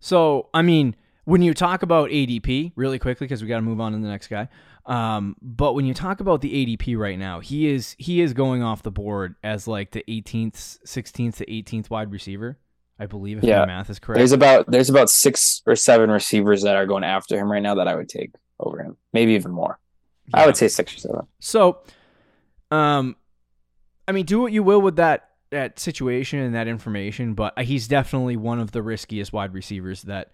So, 0.00 0.48
I 0.52 0.62
mean, 0.62 0.96
when 1.26 1.42
you 1.42 1.54
talk 1.54 1.84
about 1.84 2.10
ADP, 2.10 2.72
really 2.74 2.98
quickly, 2.98 3.26
because 3.28 3.40
we 3.40 3.46
got 3.46 3.56
to 3.58 3.62
move 3.62 3.80
on 3.80 3.92
to 3.92 3.98
the 3.98 4.08
next 4.08 4.26
guy. 4.26 4.48
Um, 4.84 5.36
but 5.40 5.74
when 5.74 5.86
you 5.86 5.94
talk 5.94 6.18
about 6.18 6.40
the 6.40 6.50
ADP 6.76 6.96
right 6.98 7.18
now, 7.18 7.38
he 7.38 7.68
is 7.68 7.94
he 7.96 8.20
is 8.20 8.32
going 8.32 8.64
off 8.64 8.82
the 8.82 8.90
board 8.90 9.36
as 9.44 9.68
like 9.68 9.92
the 9.92 10.02
18th, 10.08 10.78
16th 10.84 11.36
to 11.36 11.46
18th 11.46 11.88
wide 11.88 12.10
receiver, 12.10 12.58
I 12.98 13.06
believe, 13.06 13.38
if 13.38 13.44
Yeah. 13.44 13.60
my 13.60 13.66
math 13.66 13.90
is 13.90 14.00
correct. 14.00 14.18
There's 14.18 14.32
about 14.32 14.68
there's 14.70 14.90
about 14.90 15.08
six 15.08 15.62
or 15.66 15.76
seven 15.76 16.10
receivers 16.10 16.62
that 16.62 16.74
are 16.74 16.86
going 16.86 17.04
after 17.04 17.36
him 17.38 17.50
right 17.50 17.62
now 17.62 17.76
that 17.76 17.86
I 17.86 17.94
would 17.94 18.08
take 18.08 18.32
over 18.58 18.82
him, 18.82 18.96
maybe 19.12 19.32
even 19.34 19.52
more. 19.52 19.78
I 20.34 20.46
would 20.46 20.56
say 20.56 20.68
six 20.68 20.94
or 20.96 20.98
seven. 20.98 21.26
So, 21.40 21.78
um, 22.70 23.16
I 24.08 24.12
mean, 24.12 24.26
do 24.26 24.40
what 24.40 24.52
you 24.52 24.62
will 24.62 24.80
with 24.80 24.96
that 24.96 25.30
that 25.50 25.78
situation 25.78 26.40
and 26.40 26.54
that 26.54 26.66
information, 26.68 27.34
but 27.34 27.56
he's 27.60 27.86
definitely 27.88 28.36
one 28.36 28.58
of 28.58 28.72
the 28.72 28.82
riskiest 28.82 29.32
wide 29.32 29.54
receivers 29.54 30.02
that 30.02 30.30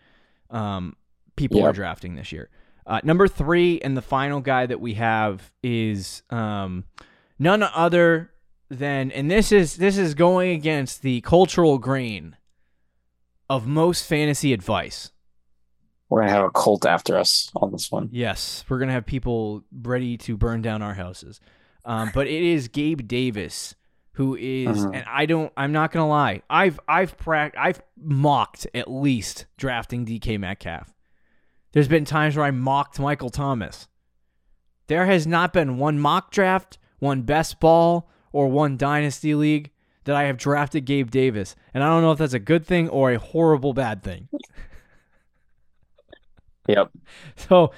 um 0.50 0.96
people 1.36 1.58
Yeah. 1.58 1.66
are 1.66 1.72
drafting 1.72 2.14
this 2.14 2.32
year. 2.32 2.48
Uh, 2.86 3.00
number 3.04 3.28
three, 3.28 3.80
and 3.80 3.96
the 3.96 4.02
final 4.02 4.40
guy 4.40 4.66
that 4.66 4.80
we 4.80 4.94
have 4.94 5.52
is 5.62 6.22
um, 6.30 6.84
none 7.38 7.62
other 7.62 8.32
than, 8.70 9.12
and 9.12 9.30
this 9.30 9.52
is 9.52 9.76
this 9.76 9.96
is 9.96 10.14
going 10.14 10.50
against 10.52 11.02
the 11.02 11.20
cultural 11.20 11.78
grain 11.78 12.36
of 13.48 13.66
most 13.66 14.04
fantasy 14.06 14.52
advice. 14.52 15.12
We're 16.12 16.20
gonna 16.20 16.32
have 16.32 16.44
a 16.44 16.50
cult 16.50 16.84
after 16.84 17.16
us 17.16 17.50
on 17.56 17.72
this 17.72 17.90
one. 17.90 18.10
Yes, 18.12 18.66
we're 18.68 18.78
gonna 18.78 18.92
have 18.92 19.06
people 19.06 19.64
ready 19.72 20.18
to 20.18 20.36
burn 20.36 20.60
down 20.60 20.82
our 20.82 20.92
houses. 20.92 21.40
Um, 21.86 22.10
but 22.12 22.26
it 22.26 22.42
is 22.42 22.68
Gabe 22.68 23.08
Davis 23.08 23.74
who 24.16 24.36
is, 24.36 24.68
Mhm. 24.84 24.94
and 24.94 25.04
I 25.08 25.24
don't, 25.24 25.50
I'm 25.56 25.72
not 25.72 25.90
gonna 25.90 26.06
lie, 26.06 26.42
I've 26.50 26.78
I've 26.86 27.16
prac- 27.16 27.56
I've 27.56 27.80
mocked 27.96 28.66
at 28.74 28.90
least 28.90 29.46
drafting 29.56 30.04
DK 30.04 30.36
Metcalf. 30.38 30.92
There's 31.72 31.88
been 31.88 32.04
times 32.04 32.36
where 32.36 32.44
I 32.44 32.50
mocked 32.50 33.00
Michael 33.00 33.30
Thomas. 33.30 33.88
There 34.88 35.06
has 35.06 35.26
not 35.26 35.54
been 35.54 35.78
one 35.78 35.98
mock 35.98 36.30
draft, 36.30 36.78
one 36.98 37.22
best 37.22 37.58
ball, 37.58 38.10
or 38.32 38.48
one 38.48 38.76
dynasty 38.76 39.34
league 39.34 39.70
that 40.04 40.14
I 40.14 40.24
have 40.24 40.36
drafted 40.36 40.84
Gabe 40.84 41.10
Davis, 41.10 41.56
and 41.72 41.82
I 41.82 41.86
don't 41.86 42.02
know 42.02 42.12
if 42.12 42.18
that's 42.18 42.34
a 42.34 42.38
good 42.38 42.66
thing 42.66 42.90
or 42.90 43.10
a 43.12 43.18
horrible 43.18 43.72
bad 43.72 44.02
thing. 44.02 44.28
Yep. 46.68 46.90
So 47.36 47.72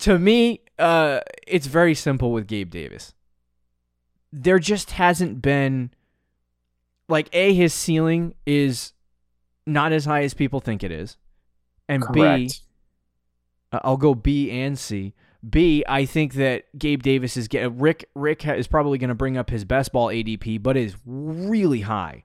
to 0.00 0.18
me, 0.18 0.60
uh, 0.78 1.20
it's 1.46 1.66
very 1.66 1.94
simple 1.94 2.32
with 2.32 2.46
Gabe 2.46 2.70
Davis. 2.70 3.14
There 4.32 4.58
just 4.58 4.92
hasn't 4.92 5.42
been 5.42 5.90
like 7.08 7.28
a 7.32 7.52
his 7.52 7.74
ceiling 7.74 8.34
is 8.46 8.92
not 9.66 9.92
as 9.92 10.04
high 10.04 10.22
as 10.22 10.34
people 10.34 10.60
think 10.60 10.82
it 10.82 10.92
is, 10.92 11.16
and 11.88 12.04
B, 12.12 12.20
Correct. 12.20 12.60
uh, 13.72 13.80
I'll 13.84 13.96
go 13.96 14.14
B 14.14 14.50
and 14.50 14.78
C. 14.78 15.14
B, 15.48 15.82
I 15.88 16.04
think 16.04 16.34
that 16.34 16.66
Gabe 16.78 17.02
Davis 17.02 17.36
is 17.36 17.48
get 17.48 17.72
Rick. 17.72 18.08
Rick 18.14 18.46
is 18.46 18.66
probably 18.66 18.98
going 18.98 19.08
to 19.08 19.14
bring 19.14 19.36
up 19.36 19.50
his 19.50 19.64
best 19.64 19.92
ball 19.92 20.08
ADP, 20.08 20.62
but 20.62 20.76
is 20.76 20.96
really 21.04 21.80
high. 21.80 22.24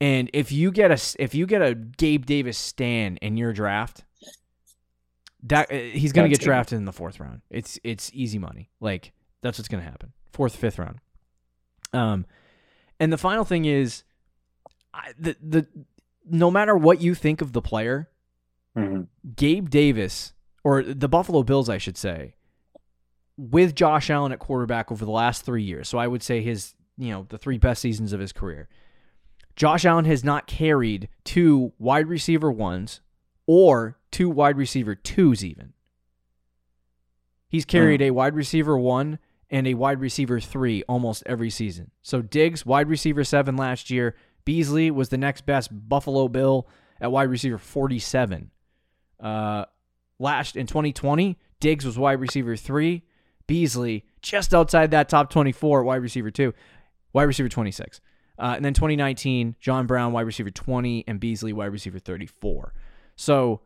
And 0.00 0.30
if 0.32 0.50
you 0.50 0.72
get 0.72 0.90
a 0.90 1.22
if 1.22 1.34
you 1.34 1.46
get 1.46 1.60
a 1.62 1.74
Gabe 1.74 2.24
Davis 2.24 2.56
stand 2.56 3.18
in 3.20 3.36
your 3.36 3.52
draft, 3.52 4.04
that 5.44 5.70
uh, 5.70 5.74
he's 5.74 6.12
going 6.12 6.30
to 6.30 6.36
get 6.36 6.44
drafted 6.44 6.78
in 6.78 6.84
the 6.84 6.92
fourth 6.92 7.20
round. 7.20 7.42
It's 7.50 7.78
it's 7.84 8.10
easy 8.14 8.38
money. 8.38 8.70
Like 8.80 9.12
that's 9.42 9.58
what's 9.58 9.68
going 9.68 9.82
to 9.82 9.88
happen. 9.90 10.12
Fourth, 10.32 10.56
fifth 10.56 10.78
round. 10.78 10.98
Um, 11.92 12.26
and 12.98 13.12
the 13.12 13.18
final 13.18 13.44
thing 13.44 13.64
is, 13.64 14.04
I, 14.94 15.12
the 15.18 15.36
the 15.42 15.66
no 16.28 16.50
matter 16.50 16.76
what 16.76 17.00
you 17.00 17.14
think 17.14 17.40
of 17.40 17.52
the 17.52 17.62
player, 17.62 18.08
Mhm. 18.76 19.08
Gabe 19.34 19.68
Davis, 19.70 20.32
or 20.62 20.82
the 20.82 21.08
Buffalo 21.08 21.42
Bills, 21.42 21.68
I 21.68 21.78
should 21.78 21.96
say, 21.96 22.34
with 23.36 23.74
Josh 23.74 24.10
Allen 24.10 24.30
at 24.32 24.38
quarterback 24.38 24.92
over 24.92 25.04
the 25.04 25.10
last 25.10 25.44
three 25.44 25.62
years. 25.64 25.88
So 25.88 25.98
I 25.98 26.06
would 26.06 26.22
say 26.22 26.40
his, 26.42 26.74
you 26.96 27.10
know, 27.10 27.26
the 27.30 27.38
three 27.38 27.58
best 27.58 27.80
seasons 27.82 28.12
of 28.12 28.20
his 28.20 28.32
career. 28.32 28.68
Josh 29.56 29.84
Allen 29.84 30.04
has 30.04 30.22
not 30.22 30.46
carried 30.46 31.08
two 31.24 31.72
wide 31.78 32.06
receiver 32.06 32.50
ones 32.52 33.00
or 33.52 33.96
two 34.12 34.30
wide 34.30 34.56
receiver 34.56 34.94
twos, 34.94 35.44
even. 35.44 35.72
He's 37.48 37.64
carried 37.64 38.00
a 38.00 38.12
wide 38.12 38.36
receiver 38.36 38.78
one 38.78 39.18
and 39.50 39.66
a 39.66 39.74
wide 39.74 39.98
receiver 39.98 40.38
three 40.38 40.84
almost 40.84 41.24
every 41.26 41.50
season. 41.50 41.90
So 42.00 42.22
Diggs, 42.22 42.64
wide 42.64 42.88
receiver 42.88 43.24
seven 43.24 43.56
last 43.56 43.90
year. 43.90 44.14
Beasley 44.44 44.92
was 44.92 45.08
the 45.08 45.18
next 45.18 45.46
best 45.46 45.70
Buffalo 45.72 46.28
Bill 46.28 46.68
at 47.00 47.10
wide 47.10 47.28
receiver 47.28 47.58
47. 47.58 48.52
Uh, 49.18 49.64
last 50.20 50.54
in 50.54 50.68
2020, 50.68 51.36
Diggs 51.58 51.84
was 51.84 51.98
wide 51.98 52.20
receiver 52.20 52.54
three. 52.54 53.02
Beasley 53.48 54.04
just 54.22 54.54
outside 54.54 54.92
that 54.92 55.08
top 55.08 55.28
24, 55.28 55.82
wide 55.82 56.02
receiver 56.02 56.30
two, 56.30 56.54
wide 57.12 57.24
receiver 57.24 57.48
26. 57.48 58.00
Uh, 58.38 58.52
and 58.54 58.64
then 58.64 58.74
2019, 58.74 59.56
John 59.58 59.88
Brown, 59.88 60.12
wide 60.12 60.22
receiver 60.24 60.50
20, 60.50 61.04
and 61.08 61.18
Beasley, 61.18 61.52
wide 61.52 61.72
receiver 61.72 61.98
34. 61.98 62.72
So 63.20 63.60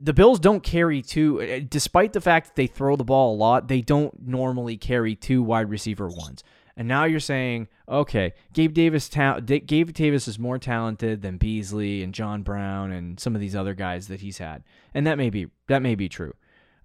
the 0.00 0.12
Bills 0.12 0.40
don't 0.40 0.64
carry 0.64 1.02
two, 1.02 1.40
uh, 1.40 1.60
despite 1.68 2.12
the 2.12 2.20
fact 2.20 2.48
that 2.48 2.56
they 2.56 2.66
throw 2.66 2.96
the 2.96 3.04
ball 3.04 3.32
a 3.32 3.36
lot, 3.36 3.68
they 3.68 3.80
don't 3.80 4.26
normally 4.26 4.76
carry 4.76 5.14
two 5.14 5.40
wide 5.40 5.70
receiver 5.70 6.08
ones. 6.08 6.42
And 6.76 6.88
now 6.88 7.04
you're 7.04 7.20
saying, 7.20 7.68
okay, 7.88 8.32
Gabe 8.52 8.74
Davis, 8.74 9.08
ta- 9.08 9.38
Gabe 9.38 9.92
Davis 9.92 10.26
is 10.26 10.36
more 10.36 10.58
talented 10.58 11.22
than 11.22 11.36
Beasley 11.36 12.02
and 12.02 12.12
John 12.12 12.42
Brown 12.42 12.90
and 12.90 13.20
some 13.20 13.36
of 13.36 13.40
these 13.40 13.54
other 13.54 13.74
guys 13.74 14.08
that 14.08 14.20
he's 14.20 14.38
had, 14.38 14.64
and 14.94 15.06
that 15.06 15.16
may 15.16 15.30
be 15.30 15.46
that 15.68 15.80
may 15.80 15.94
be 15.94 16.08
true. 16.08 16.34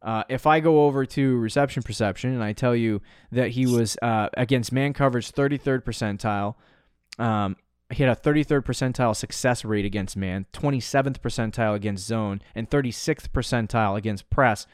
Uh, 0.04 0.24
if 0.30 0.46
I 0.46 0.60
go 0.60 0.86
over 0.86 1.04
to 1.04 1.38
reception 1.38 1.82
perception 1.82 2.32
and 2.32 2.44
I 2.44 2.54
tell 2.54 2.76
you 2.76 3.02
that 3.32 3.50
he 3.50 3.66
was 3.66 3.98
uh, 4.04 4.30
against 4.38 4.72
man 4.72 4.94
coverage 4.94 5.32
33rd 5.32 5.84
percentile, 5.84 6.56
um, 7.18 7.56
he 7.92 8.04
had 8.04 8.18
a 8.18 8.20
33rd 8.20 8.64
percentile 8.64 9.16
success 9.16 9.64
rate 9.64 9.86
against 9.86 10.18
man, 10.18 10.46
27th 10.54 11.20
percentile 11.20 11.76
against 11.76 12.06
zone, 12.06 12.42
and 12.56 12.70
36th 12.70 13.30
percentile 13.30 13.96
against 13.96 14.30
press 14.30 14.66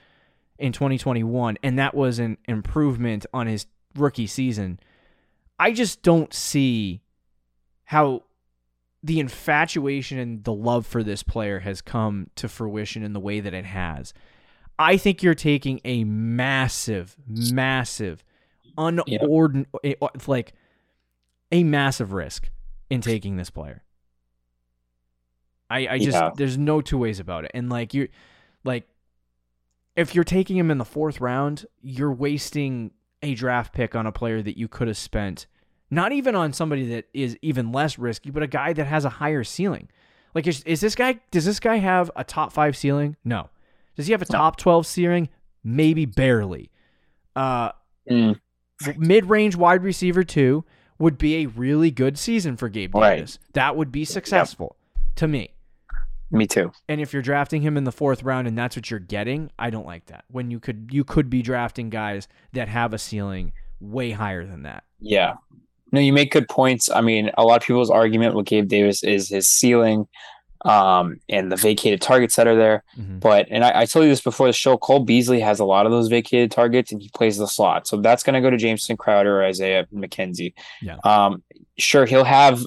in 0.58 0.72
2021, 0.72 1.58
and 1.62 1.78
that 1.78 1.94
was 1.94 2.20
an 2.20 2.38
improvement 2.46 3.26
on 3.34 3.48
his 3.48 3.66
rookie 3.96 4.28
season. 4.28 4.80
I 5.60 5.74
just 5.74 6.02
don't 6.04 6.34
see 6.34 7.02
how 7.86 8.24
the 9.04 9.20
infatuation 9.20 10.18
and 10.18 10.44
the 10.44 10.54
love 10.54 10.86
for 10.86 11.04
this 11.04 11.24
player 11.24 11.60
has 11.60 11.82
come 11.82 12.30
to 12.36 12.48
fruition 12.48 13.04
in 13.04 13.14
the 13.14 13.20
way 13.20 13.40
that 13.40 13.54
it 13.54 13.66
has. 13.66 14.14
I 14.80 14.96
think 14.98 15.22
you're 15.22 15.36
taking 15.36 15.82
a 15.84 16.04
massive, 16.06 17.18
massive, 17.28 18.24
unordinary, 18.78 19.66
eh, 19.84 19.96
like 20.28 20.54
a 21.52 21.64
massive 21.64 22.14
risk 22.14 22.50
in 22.92 23.02
taking 23.02 23.38
this 23.38 23.50
player. 23.50 23.84
I, 25.70 25.88
I 25.88 25.98
just 26.00 26.18
Yeah. 26.18 26.32
there's 26.36 26.58
no 26.58 26.82
two 26.82 26.98
ways 26.98 27.20
about 27.20 27.46
it. 27.46 27.52
And 27.54 27.70
like 27.70 27.94
you 27.94 28.10
like 28.64 28.88
if 29.96 30.14
you're 30.16 30.24
taking 30.24 30.58
him 30.58 30.70
in 30.72 30.78
the 30.78 30.86
fourth 30.86 31.22
round, 31.22 31.66
you're 31.82 32.12
wasting 32.14 32.92
a 33.22 33.36
draft 33.36 33.74
pick 33.74 33.96
on 33.96 34.06
a 34.08 34.12
player 34.12 34.42
that 34.42 34.58
you 34.58 34.68
could 34.68 34.88
have 34.88 34.98
spent 34.98 35.48
not 35.90 36.12
even 36.12 36.36
on 36.36 36.54
somebody 36.54 36.88
that 36.88 37.06
is 37.14 37.38
even 37.42 37.72
less 37.72 38.00
risky, 38.00 38.32
but 38.32 38.42
a 38.44 38.48
guy 38.48 38.72
that 38.74 38.86
has 38.86 39.04
a 39.06 39.10
higher 39.10 39.44
ceiling. 39.44 39.90
Like 40.34 40.48
is, 40.48 40.64
is 40.64 40.82
this 40.82 40.96
guy 40.96 41.20
does 41.32 41.46
this 41.46 41.60
guy 41.60 41.78
have 41.78 42.10
a 42.16 42.24
top 42.24 42.52
5 42.52 42.76
ceiling? 42.78 43.16
No. 43.24 43.50
Does 43.96 44.08
he 44.08 44.12
have 44.14 44.22
a 44.22 44.26
top 44.26 44.58
12 44.58 44.86
ceiling? 44.88 45.30
Maybe 45.64 46.06
barely. 46.06 46.70
Uh 47.36 47.72
Mm, 48.10 48.40
mid-range 48.98 49.56
wide 49.56 49.84
receiver 49.84 50.24
2 50.24 50.66
would 51.02 51.18
be 51.18 51.44
a 51.44 51.48
really 51.48 51.92
good 51.92 52.18
season 52.18 52.56
for 52.56 52.70
Gabe 52.70 52.96
Right. 52.96 53.16
Davis. 53.18 53.40
That 53.54 53.76
would 53.76 53.92
be 53.92 54.06
successful 54.06 54.76
to 55.16 55.28
me. 55.28 55.50
me 56.32 56.48
too. 56.48 56.72
And 56.88 57.02
if 57.02 57.12
you're 57.12 57.22
drafting 57.22 57.62
him 57.62 57.76
in 57.76 57.84
the 57.84 57.92
fourth 57.92 58.24
round 58.24 58.48
and 58.48 58.58
that's 58.58 58.76
what 58.76 58.90
you're 58.90 59.00
getting, 59.02 59.52
I 59.60 59.70
don't 59.70 59.86
like 59.86 60.06
that. 60.06 60.24
When 60.30 60.50
you 60.52 60.60
could 60.60 60.90
you 60.92 61.04
could 61.04 61.30
be 61.30 61.42
drafting 61.42 61.90
guys 61.90 62.28
that 62.54 62.70
have 62.70 62.94
a 62.94 62.98
ceiling 62.98 63.52
way 63.82 64.12
higher 64.12 64.46
than 64.46 64.64
that. 64.64 64.84
Yeah. 65.00 65.34
No, 65.92 66.00
you 66.00 66.14
make 66.14 66.32
good 66.32 66.48
points. 66.48 66.90
I 66.90 67.02
mean, 67.02 67.32
a 67.38 67.44
lot 67.44 67.62
of 67.62 67.68
people's 67.68 67.90
argument 67.90 68.34
with 68.36 68.46
Gabe 68.46 68.70
Davis 68.70 69.04
is 69.04 69.28
his 69.28 69.48
ceiling 69.48 70.08
um, 70.66 71.20
and 71.30 71.52
the 71.52 71.56
vacated 71.56 72.02
targets 72.02 72.36
that 72.36 72.48
are 72.48 72.56
there. 72.56 72.84
Mhm. 72.98 73.20
But, 73.20 73.48
and 73.50 73.64
I, 73.64 73.82
I 73.82 73.86
told 73.86 74.04
you 74.04 74.10
this 74.12 74.22
before 74.22 74.48
the 74.48 74.54
show, 74.54 74.78
Cole 74.78 75.00
Beasley 75.00 75.40
has 75.40 75.60
a 75.60 75.66
lot 75.66 75.86
of 75.86 75.92
those 75.92 76.08
vacated 76.08 76.52
targets 76.52 76.92
and 76.92 77.02
he 77.02 77.10
plays 77.10 77.38
the 77.38 77.48
slot. 77.48 77.88
So 77.88 77.98
that's 77.98 78.22
going 78.24 78.36
to 78.36 78.42
go 78.42 78.50
to 78.50 78.58
Jamison 78.58 78.96
Crowder 78.98 79.40
or 79.42 79.44
Isaiah 79.44 79.88
McKenzie. 79.94 80.54
Yeah. 80.82 80.98
Um, 81.04 81.42
sure, 81.80 82.06
he'll 82.06 82.24
have 82.26 82.62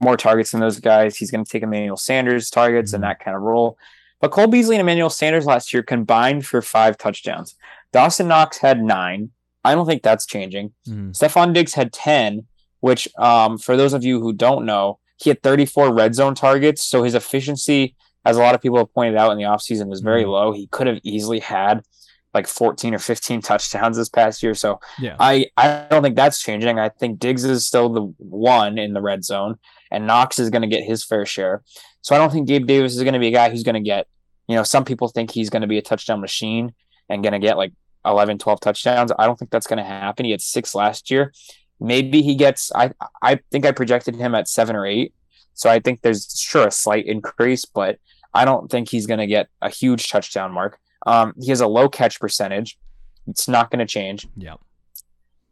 more 0.00 0.16
targets 0.16 0.52
than 0.52 0.60
those 0.60 0.78
guys. 0.78 1.16
He's 1.16 1.30
going 1.32 1.44
to 1.44 1.50
take 1.50 1.62
Emmanuel 1.64 1.96
Sanders 1.96 2.50
targets 2.50 2.92
Mhm. 2.92 2.94
and 2.96 3.04
that 3.04 3.18
kind 3.20 3.36
of 3.36 3.42
role. 3.42 3.76
But 4.20 4.30
Cole 4.30 4.46
Beasley 4.46 4.76
and 4.76 4.80
Emmanuel 4.82 5.10
Sanders 5.10 5.46
last 5.46 5.72
year 5.72 5.82
combined 5.82 6.46
for 6.46 6.60
five 6.62 6.98
touchdowns. 6.98 7.56
Dawson 7.92 8.28
Knox 8.28 8.58
had 8.58 8.80
nine. 8.80 9.30
I 9.64 9.74
don't 9.74 9.86
think 9.86 10.02
that's 10.04 10.24
changing. 10.24 10.72
Mhm. 10.88 11.12
Stefon 11.18 11.52
Diggs 11.52 11.74
had 11.74 11.92
10, 11.92 12.46
which, 12.78 13.08
um, 13.18 13.58
for 13.58 13.76
those 13.76 13.92
of 13.92 14.04
you 14.04 14.20
who 14.20 14.32
don't 14.32 14.64
know, 14.64 14.99
he 15.20 15.30
had 15.30 15.42
34 15.42 15.92
red 15.92 16.14
zone 16.14 16.34
targets. 16.34 16.82
So 16.84 17.02
his 17.02 17.14
efficiency, 17.14 17.94
as 18.24 18.36
a 18.36 18.40
lot 18.40 18.54
of 18.54 18.60
people 18.62 18.78
have 18.78 18.92
pointed 18.94 19.16
out 19.16 19.30
in 19.32 19.38
the 19.38 19.44
offseason, 19.44 19.88
was 19.88 20.00
very 20.00 20.24
Mhm. 20.24 20.28
low. 20.30 20.52
He 20.52 20.66
could 20.68 20.86
have 20.86 21.00
easily 21.02 21.40
had 21.40 21.82
like 22.32 22.46
14 22.46 22.94
or 22.94 22.98
15 23.00 23.40
touchdowns 23.42 23.96
this 23.96 24.08
past 24.08 24.42
year. 24.42 24.54
So 24.54 24.78
Yeah. 25.00 25.16
I, 25.18 25.46
I 25.56 25.86
don't 25.90 26.02
think 26.02 26.14
that's 26.16 26.40
changing. 26.40 26.78
I 26.78 26.88
think 26.88 27.18
Diggs 27.18 27.44
is 27.44 27.66
still 27.66 27.88
the 27.88 28.02
one 28.18 28.78
in 28.78 28.92
the 28.92 29.00
red 29.02 29.24
zone, 29.24 29.56
and 29.90 30.06
Knox 30.06 30.38
is 30.38 30.48
going 30.48 30.62
to 30.62 30.68
get 30.68 30.84
his 30.84 31.04
fair 31.04 31.26
share. 31.26 31.62
So 32.02 32.14
I 32.14 32.18
don't 32.18 32.30
think 32.30 32.46
Gabe 32.46 32.66
Davis 32.66 32.94
is 32.94 33.02
going 33.02 33.14
to 33.14 33.18
be 33.20 33.26
a 33.28 33.32
guy 33.32 33.50
who's 33.50 33.64
going 33.64 33.74
to 33.74 33.80
get, 33.80 34.06
you 34.46 34.54
know, 34.54 34.62
some 34.62 34.84
people 34.84 35.08
think 35.08 35.32
he's 35.32 35.50
going 35.50 35.62
to 35.62 35.68
be 35.68 35.76
a 35.78 35.82
touchdown 35.82 36.20
machine 36.20 36.72
and 37.08 37.22
going 37.22 37.32
to 37.32 37.40
get 37.40 37.56
like 37.56 37.72
11, 38.06 38.38
12 38.38 38.60
touchdowns. 38.60 39.10
I 39.18 39.26
don't 39.26 39.36
think 39.38 39.50
that's 39.50 39.66
going 39.66 39.78
to 39.78 39.84
happen. 39.84 40.24
He 40.24 40.30
had 40.30 40.40
six 40.40 40.72
last 40.74 41.10
year. 41.10 41.32
Maybe 41.80 42.22
he 42.22 42.34
gets, 42.34 42.70
I, 42.74 42.92
I 43.22 43.40
think 43.50 43.64
I 43.64 43.72
projected 43.72 44.14
him 44.14 44.34
at 44.34 44.48
seven 44.48 44.76
or 44.76 44.86
eight. 44.86 45.14
So 45.54 45.68
I 45.68 45.80
think 45.80 46.02
there's 46.02 46.38
sure 46.38 46.66
a 46.66 46.70
slight 46.70 47.06
increase, 47.06 47.64
but 47.64 47.98
I 48.32 48.44
don't 48.44 48.70
think 48.70 48.88
he's 48.88 49.06
going 49.06 49.20
to 49.20 49.26
get 49.26 49.48
a 49.60 49.70
huge 49.70 50.08
touchdown 50.08 50.52
mark. 50.52 50.78
Um, 51.06 51.34
he 51.40 51.48
has 51.48 51.60
a 51.60 51.66
low 51.66 51.88
catch 51.88 52.20
percentage. 52.20 52.78
It's 53.26 53.48
not 53.48 53.70
going 53.70 53.80
to 53.80 53.86
change. 53.86 54.28
Yeah. 54.36 54.54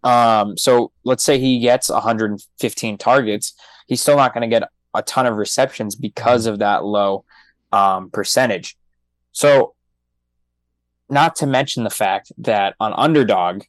Um, 0.05 0.57
so 0.57 0.93
let's 1.05 1.25
say 1.25 1.39
he 1.39 1.59
gets 1.59 1.89
115 1.89 2.99
targets, 2.99 3.55
he's 3.87 4.01
still 4.01 4.17
not 4.17 4.33
going 4.33 4.49
to 4.49 4.49
get 4.49 4.69
a 4.95 5.03
ton 5.03 5.27
of 5.27 5.37
receptions 5.37 5.95
because 5.95 6.47
of 6.47 6.61
that 6.61 6.85
low 6.85 7.25
um, 7.73 8.11
percentage. 8.11 8.77
So, 9.33 9.75
not 11.11 11.37
to 11.37 11.47
mention 11.47 11.85
the 11.85 11.91
fact 11.91 12.33
that 12.39 12.75
on 12.81 12.93
underdog 12.95 13.63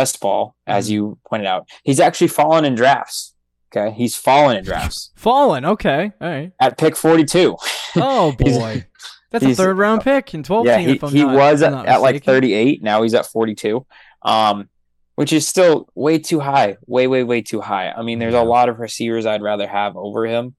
best 0.00 0.20
ball, 0.20 0.54
as 0.66 0.86
Mhm. 0.86 0.92
you 0.92 1.18
pointed 1.28 1.46
out, 1.46 1.62
he's 1.84 2.00
actually 2.00 2.28
fallen 2.28 2.64
in 2.64 2.74
drafts. 2.74 3.34
Okay, 3.72 3.90
he's 3.96 4.14
fallen 4.16 4.56
in 4.58 4.64
drafts 4.64 5.10
Fallen. 5.16 5.64
Okay. 5.64 6.12
All 6.20 6.28
right. 6.28 6.52
at 6.60 6.78
pick 6.78 6.94
42. 6.96 7.56
Oh 7.96 8.32
boy. 8.38 8.84
That's 9.32 9.44
a 9.44 9.54
third 9.54 9.76
round 9.78 10.02
pick 10.02 10.34
in 10.34 10.42
12 10.42 10.66
yeah, 10.66 10.76
team, 10.78 10.88
he, 11.00 11.18
he 11.18 11.24
not- 11.24 11.34
was 11.34 11.62
I'm 11.62 11.72
at, 11.74 11.76
not 11.78 11.86
at 11.86 12.00
like 12.02 12.22
38. 12.24 12.82
Now 12.82 13.02
he's 13.02 13.14
at 13.14 13.26
42, 13.26 13.84
um, 14.22 14.68
which 15.16 15.32
is 15.32 15.48
still 15.48 15.88
way 15.94 16.18
too 16.18 16.40
high. 16.40 16.76
Way, 16.86 17.06
way, 17.06 17.24
way 17.24 17.40
too 17.42 17.60
high. 17.62 17.90
I 17.90 18.02
mean, 18.02 18.18
there's 18.18 18.34
Yeah. 18.34 18.42
a 18.42 18.54
lot 18.56 18.68
of 18.68 18.78
receivers 18.78 19.24
I'd 19.26 19.42
rather 19.42 19.66
have 19.66 19.96
over 19.96 20.26
him. 20.26 20.54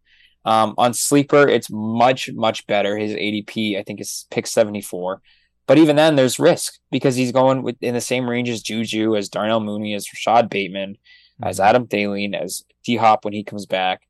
Um, 0.46 0.74
on 0.78 0.94
sleeper, 0.94 1.48
it's 1.48 1.70
much, 1.72 2.30
much 2.34 2.66
better. 2.68 2.98
His 2.98 3.12
ADP, 3.14 3.78
I 3.80 3.84
think, 3.84 4.02
is 4.02 4.26
pick 4.32 4.48
74. 4.48 5.22
But 5.68 5.78
even 5.78 5.96
then, 5.98 6.16
there's 6.16 6.40
risk 6.40 6.80
because 6.92 7.16
he's 7.16 7.32
going 7.32 7.62
with 7.62 7.76
in 7.82 7.94
the 7.94 8.02
same 8.02 8.30
range 8.30 8.50
as 8.50 8.62
Juju, 8.62 9.16
as 9.16 9.30
Darnell 9.30 9.60
Mooney, 9.60 9.94
as 9.94 10.12
Rashod 10.12 10.50
Bateman, 10.50 10.98
as 11.44 11.60
Mm-hmm. 11.60 11.68
Adam 11.70 11.88
Thielen, 11.88 12.34
as 12.34 12.64
D 12.84 12.96
Hop 12.96 13.26
when 13.26 13.34
he 13.34 13.44
comes 13.44 13.66
back. 13.66 14.02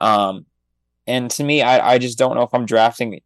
Um, 0.00 0.46
and 1.06 1.30
to 1.32 1.42
me, 1.44 1.62
I, 1.62 1.94
I 1.94 1.98
just 1.98 2.18
don't 2.18 2.34
know 2.34 2.42
if 2.42 2.52
I'm 2.54 2.66
drafting 2.66 3.20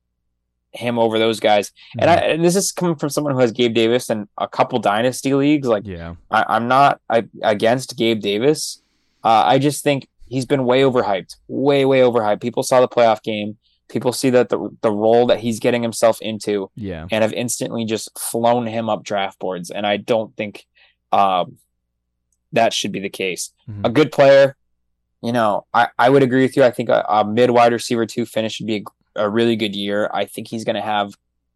him 0.73 0.99
over 1.01 1.19
those 1.19 1.41
guys. 1.41 1.73
And 1.99 2.09
Mm-hmm. 2.09 2.31
and 2.31 2.45
this 2.45 2.55
is 2.57 2.71
coming 2.73 2.95
from 2.97 3.11
someone 3.11 3.33
who 3.35 3.41
has 3.41 3.51
Gabe 3.53 3.75
Davis 3.75 4.09
and 4.09 4.29
a 4.39 4.47
couple 4.47 4.79
dynasty 4.79 5.35
leagues. 5.35 5.67
Like 5.67 5.85
Yeah. 5.87 6.15
I, 6.31 6.45
I'm 6.49 6.69
not 6.69 7.01
I, 7.11 7.25
against 7.43 7.97
Gabe 7.97 8.21
Davis. 8.21 8.81
Uh, 9.25 9.43
I 9.47 9.59
just 9.59 9.83
think 9.83 10.07
he's 10.29 10.47
been 10.47 10.65
way 10.65 10.83
overhyped, 10.83 11.37
way 11.49 11.85
way 11.85 12.01
overhyped. 12.01 12.41
People 12.41 12.63
saw 12.63 12.81
the 12.81 12.89
playoff 12.89 13.21
game. 13.23 13.59
People 13.91 14.13
see 14.13 14.31
that 14.31 14.49
the 14.49 14.71
the 14.83 14.91
role 14.93 15.27
that 15.27 15.41
he's 15.41 15.59
getting 15.61 15.83
himself 15.83 16.21
into, 16.23 16.71
Yeah. 16.77 17.07
and 17.11 17.23
have 17.23 17.33
instantly 17.33 17.85
just 17.85 18.17
flown 18.19 18.67
him 18.67 18.89
up 18.89 19.03
draft 19.03 19.39
boards. 19.39 19.71
And 19.71 19.87
I 19.87 19.97
don't 19.99 20.35
think 20.37 20.67
um, 21.13 21.59
that 22.53 22.73
should 22.73 22.93
be 22.93 23.01
the 23.01 23.11
case. 23.11 23.53
Mhm. 23.69 23.85
A 23.87 23.91
good 23.91 24.13
player, 24.13 24.57
you 25.23 25.33
know, 25.33 25.67
I, 25.75 25.89
I 25.99 26.09
would 26.09 26.23
agree 26.23 26.43
with 26.43 26.57
you. 26.57 26.63
I 26.65 26.71
think 26.71 26.89
a, 26.89 27.05
a 27.09 27.25
mid 27.25 27.51
wide 27.51 27.73
receiver 27.73 28.07
two 28.07 28.25
finish 28.27 28.61
would 28.61 28.67
be 28.69 28.85
a, 29.17 29.25
a 29.25 29.29
really 29.29 29.57
good 29.57 29.75
year. 29.75 30.09
I 30.15 30.25
think 30.25 30.49
he's 30.49 30.65
going 30.65 30.77
to 30.77 30.83
have 30.83 31.13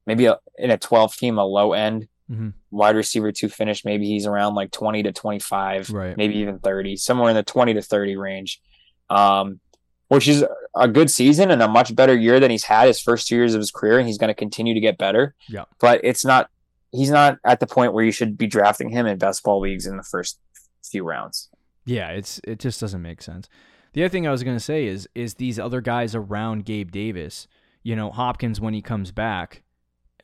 maybe 0.07 0.27
a, 0.27 0.38
in 0.59 0.70
a 0.70 0.77
12 0.79 1.16
team, 1.16 1.38
a 1.38 1.44
low 1.44 1.73
end 1.73 2.09
Mhm. 2.31 2.55
wide 2.70 2.97
receiver 2.97 3.31
two 3.33 3.51
finish. 3.51 3.85
Maybe 3.85 4.07
he's 4.07 4.27
around 4.27 4.55
like 4.55 4.70
20 4.70 5.03
to 5.03 5.12
25, 5.12 5.90
Right. 5.90 6.16
maybe 6.16 6.37
even 6.38 6.59
30, 6.59 6.97
somewhere 6.97 7.29
in 7.29 7.37
the 7.37 7.42
20 7.42 7.75
to 7.75 7.83
30 7.83 8.16
range. 8.16 8.62
Um, 9.11 9.61
which 10.08 10.28
is 10.28 10.44
a 10.76 10.88
good 10.88 11.10
season 11.10 11.50
and 11.50 11.62
a 11.62 11.68
much 11.68 11.94
better 11.94 12.16
year 12.16 12.40
than 12.40 12.50
he's 12.50 12.64
had 12.64 12.86
his 12.86 13.00
first 13.00 13.26
two 13.26 13.36
years 13.36 13.54
of 13.54 13.60
his 13.60 13.70
career, 13.70 13.98
and 13.98 14.06
he's 14.06 14.18
going 14.18 14.28
to 14.28 14.34
continue 14.34 14.74
to 14.74 14.80
get 14.80 14.98
better. 14.98 15.34
Yeah. 15.48 15.64
But 15.80 16.00
it's 16.04 16.24
not 16.24 16.50
he's 16.92 17.10
not 17.10 17.38
at 17.44 17.60
the 17.60 17.66
point 17.66 17.92
where 17.92 18.04
you 18.04 18.12
should 18.12 18.38
be 18.38 18.46
drafting 18.46 18.90
him 18.90 19.06
in 19.06 19.18
best 19.18 19.42
ball 19.42 19.60
leagues 19.60 19.86
in 19.86 19.96
the 19.96 20.02
first 20.02 20.38
few 20.82 21.04
rounds. 21.04 21.48
Yeah, 21.84 22.10
it's 22.10 22.40
it 22.44 22.58
just 22.58 22.80
doesn't 22.80 23.02
make 23.02 23.22
sense. 23.22 23.48
The 23.92 24.02
other 24.02 24.08
thing 24.08 24.26
I 24.26 24.30
was 24.30 24.42
going 24.42 24.56
to 24.56 24.62
say 24.62 24.86
is 24.86 25.08
is 25.14 25.34
these 25.34 25.58
other 25.58 25.80
guys 25.80 26.14
around 26.14 26.64
Gabe 26.64 26.90
Davis, 26.90 27.46
you 27.82 27.94
know, 27.96 28.10
Hopkins 28.10 28.60
when 28.60 28.74
he 28.74 28.82
comes 28.82 29.12
back. 29.12 29.62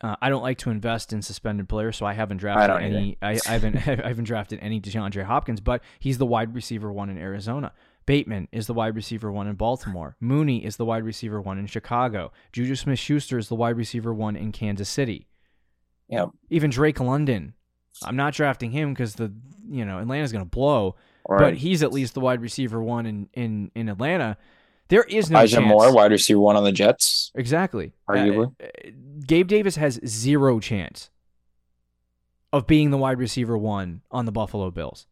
Uh, 0.02 0.16
I 0.22 0.30
don't 0.30 0.42
like 0.42 0.56
to 0.58 0.70
invest 0.70 1.12
in 1.12 1.20
suspended 1.20 1.68
players, 1.68 1.96
so 1.98 2.06
I 2.06 2.14
haven't 2.14 2.38
drafted 2.38 2.68
don't 2.68 2.82
any. 2.82 3.18
I, 3.20 3.38
I 3.46 3.52
haven't 3.52 3.76
I 3.88 4.08
haven't 4.08 4.24
drafted 4.24 4.58
any 4.62 4.80
DeAndre 4.80 5.24
Hopkins, 5.24 5.60
but 5.60 5.82
he's 5.98 6.18
the 6.18 6.26
wide 6.26 6.54
receiver 6.54 6.90
one 6.90 7.10
in 7.10 7.18
Arizona. 7.18 7.72
Bateman 8.10 8.48
is 8.50 8.66
the 8.66 8.74
wide 8.74 8.96
receiver 8.96 9.30
one 9.30 9.46
in 9.46 9.54
Baltimore. 9.54 10.16
Mooney 10.18 10.64
is 10.64 10.76
the 10.76 10.84
wide 10.84 11.04
receiver 11.04 11.40
one 11.40 11.58
in 11.58 11.66
Chicago. 11.66 12.32
Juju 12.52 12.74
Smith 12.74 12.98
Schuster 12.98 13.38
is 13.38 13.46
the 13.46 13.54
wide 13.54 13.76
receiver 13.76 14.12
one 14.12 14.34
in 14.34 14.50
Kansas 14.50 14.88
City. 14.88 15.28
Yep. 16.08 16.30
Even 16.48 16.70
Drake 16.70 16.98
London. 16.98 17.54
I'm 18.02 18.16
not 18.16 18.34
drafting 18.34 18.72
him 18.72 18.92
because 18.92 19.14
the 19.14 19.32
you 19.68 19.84
know 19.84 20.00
Atlanta's 20.00 20.32
going 20.32 20.44
to 20.44 20.50
blow 20.50 20.96
Or 21.24 21.38
but 21.38 21.54
he's 21.54 21.84
at 21.84 21.92
least 21.92 22.14
the 22.14 22.20
wide 22.20 22.40
receiver 22.40 22.82
one 22.82 23.06
in 23.06 23.28
in 23.32 23.70
in 23.76 23.88
Atlanta. 23.88 24.36
There 24.88 25.04
is 25.04 25.30
no 25.30 25.38
Elijah 25.38 25.58
chance. 25.58 25.68
Moore, 25.68 25.94
wide 25.94 26.10
receiver 26.10 26.40
one 26.40 26.56
on 26.56 26.64
the 26.64 26.72
Jets. 26.72 27.30
exactly. 27.36 27.92
Arguably. 28.08 28.52
Uh, 28.60 28.64
uh, 28.64 28.90
Gabe 29.24 29.46
Davis 29.46 29.76
has 29.76 30.00
zero 30.04 30.58
chance 30.58 31.10
of 32.52 32.66
being 32.66 32.90
the 32.90 32.98
wide 32.98 33.20
receiver 33.20 33.56
one 33.56 34.02
on 34.10 34.24
the 34.24 34.32
Buffalo 34.32 34.72
Bills. 34.72 35.06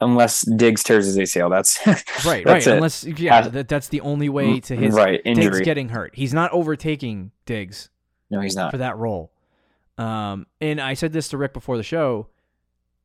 Unless 0.00 0.42
Diggs 0.42 0.84
tears 0.84 1.06
his 1.06 1.16
ACL. 1.16 1.50
That's 1.50 1.84
Right, 2.24 2.44
That's 2.44 2.46
right. 2.46 2.66
it. 2.66 2.76
Unless 2.76 3.04
yeah, 3.04 3.48
that, 3.48 3.68
that's 3.68 3.88
the 3.88 4.00
only 4.02 4.28
way 4.28 4.60
to 4.60 4.76
his 4.76 4.94
right 4.94 5.22
Diggs 5.24 5.38
injury. 5.38 5.64
getting 5.64 5.88
hurt. 5.88 6.14
He's 6.14 6.32
not 6.32 6.52
overtaking 6.52 7.32
Diggs 7.46 7.90
no, 8.30 8.40
he's 8.40 8.54
not. 8.54 8.70
for 8.70 8.78
that 8.78 8.96
role. 8.96 9.32
Um, 9.96 10.46
and 10.60 10.80
I 10.80 10.94
said 10.94 11.12
this 11.12 11.28
to 11.30 11.36
Rick 11.38 11.52
before 11.52 11.76
the 11.76 11.82
show. 11.82 12.28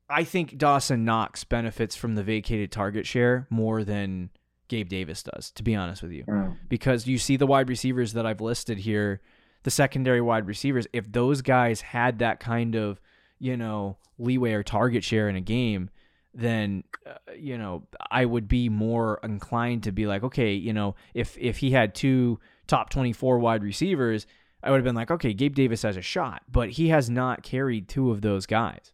I 0.10 0.24
think 0.24 0.58
Dawson 0.58 1.06
Knox 1.06 1.44
benefits 1.44 1.96
from 1.96 2.14
the 2.14 2.24
vacated 2.24 2.72
target 2.72 3.08
share 3.08 3.48
more 3.50 3.84
than 3.84 4.30
Gabe 4.68 4.90
Davis 4.90 5.24
does, 5.24 5.50
to 5.52 5.64
be 5.64 5.76
honest 5.76 6.04
with 6.04 6.12
you. 6.12 6.24
Mm. 6.26 6.58
because 6.70 7.08
you 7.08 7.18
see 7.18 7.36
the 7.38 7.48
wide 7.48 7.70
receivers 7.70 8.14
that 8.14 8.26
I've 8.26 8.42
listed 8.42 8.80
here, 8.80 9.22
the 9.64 9.72
secondary 9.72 10.22
wide 10.22 10.46
receivers, 10.46 10.86
if 10.94 11.12
those 11.12 11.42
guys 11.42 11.82
had 11.82 12.20
that 12.20 12.40
kind 12.40 12.76
of, 12.76 13.02
you 13.40 13.58
know, 13.58 13.98
leeway 14.20 14.54
or 14.54 14.62
target 14.62 15.04
share 15.04 15.28
in 15.30 15.36
a 15.36 15.42
game, 15.42 15.90
then 16.34 16.84
uh, 17.06 17.14
you 17.38 17.58
know, 17.58 17.84
I 18.12 18.26
would 18.26 18.48
be 18.48 18.70
more 18.70 19.20
inclined 19.24 19.84
to 19.84 19.92
be 19.92 20.08
like, 20.08 20.24
okay, 20.24 20.54
you 20.54 20.74
know, 20.74 20.96
if 21.14 21.38
if 21.38 21.58
he 21.58 21.72
had 21.72 21.94
two 21.96 22.40
top 22.68 22.90
24 22.90 23.40
wide 23.40 23.64
receivers, 23.64 24.26
I 24.64 24.70
would 24.72 24.78
have 24.78 24.86
been 24.86 24.96
like, 24.96 25.12
okay, 25.12 25.34
Gabe 25.34 25.56
Davis 25.56 25.82
has 25.84 25.98
a 25.98 26.02
shot, 26.02 26.44
but 26.52 26.72
he 26.72 26.90
has 26.90 27.10
not 27.10 27.44
carried 27.44 27.88
two 27.88 28.12
of 28.12 28.22
those 28.22 28.46
guys. 28.46 28.92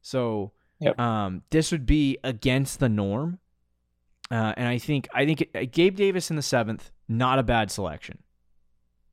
So, 0.00 0.52
Yep. 0.80 0.98
um, 0.98 1.42
this 1.50 1.70
would 1.70 1.86
be 1.86 2.18
against 2.24 2.80
the 2.80 2.88
norm. 2.88 3.38
Uh, 4.32 4.52
and 4.56 4.66
I 4.66 4.78
think 4.78 5.08
I 5.14 5.24
think 5.24 5.48
uh, 5.54 5.64
Gabe 5.70 5.94
Davis 5.94 6.28
in 6.30 6.36
the 6.36 6.42
seventh, 6.42 6.90
not 7.08 7.38
a 7.38 7.42
bad 7.44 7.70
selection. 7.70 8.18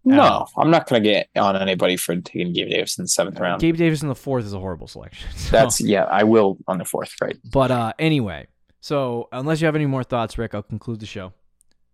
No, 0.05 0.47
I'm 0.57 0.71
not 0.71 0.87
going 0.87 1.03
to 1.03 1.09
get 1.09 1.29
on 1.35 1.55
anybody 1.55 1.97
for 1.97 2.15
taking 2.15 2.53
Gabe 2.53 2.69
Davis 2.69 2.97
in 2.97 3.03
the 3.03 3.07
seventh 3.09 3.39
round. 3.39 3.61
Gabe 3.61 3.75
Davis 3.75 4.01
in 4.01 4.07
the 4.07 4.15
fourth 4.15 4.45
is 4.45 4.53
a 4.53 4.59
horrible 4.59 4.87
selection. 4.87 5.27
So- 5.35 5.51
That's 5.51 5.81
yeah, 5.81 6.05
I 6.05 6.23
will 6.23 6.57
on 6.67 6.77
the 6.77 6.85
fourth, 6.85 7.13
right? 7.21 7.37
but 7.51 7.69
uh, 7.71 7.93
anyway. 7.99 8.47
So 8.81 9.27
unless 9.33 9.59
you 9.61 9.65
have 9.65 9.75
any 9.75 9.85
more 9.85 10.03
thoughts, 10.03 10.37
Rick, 10.37 10.55
I'll 10.55 10.63
conclude 10.63 10.99
the 11.01 11.05
show. 11.05 11.33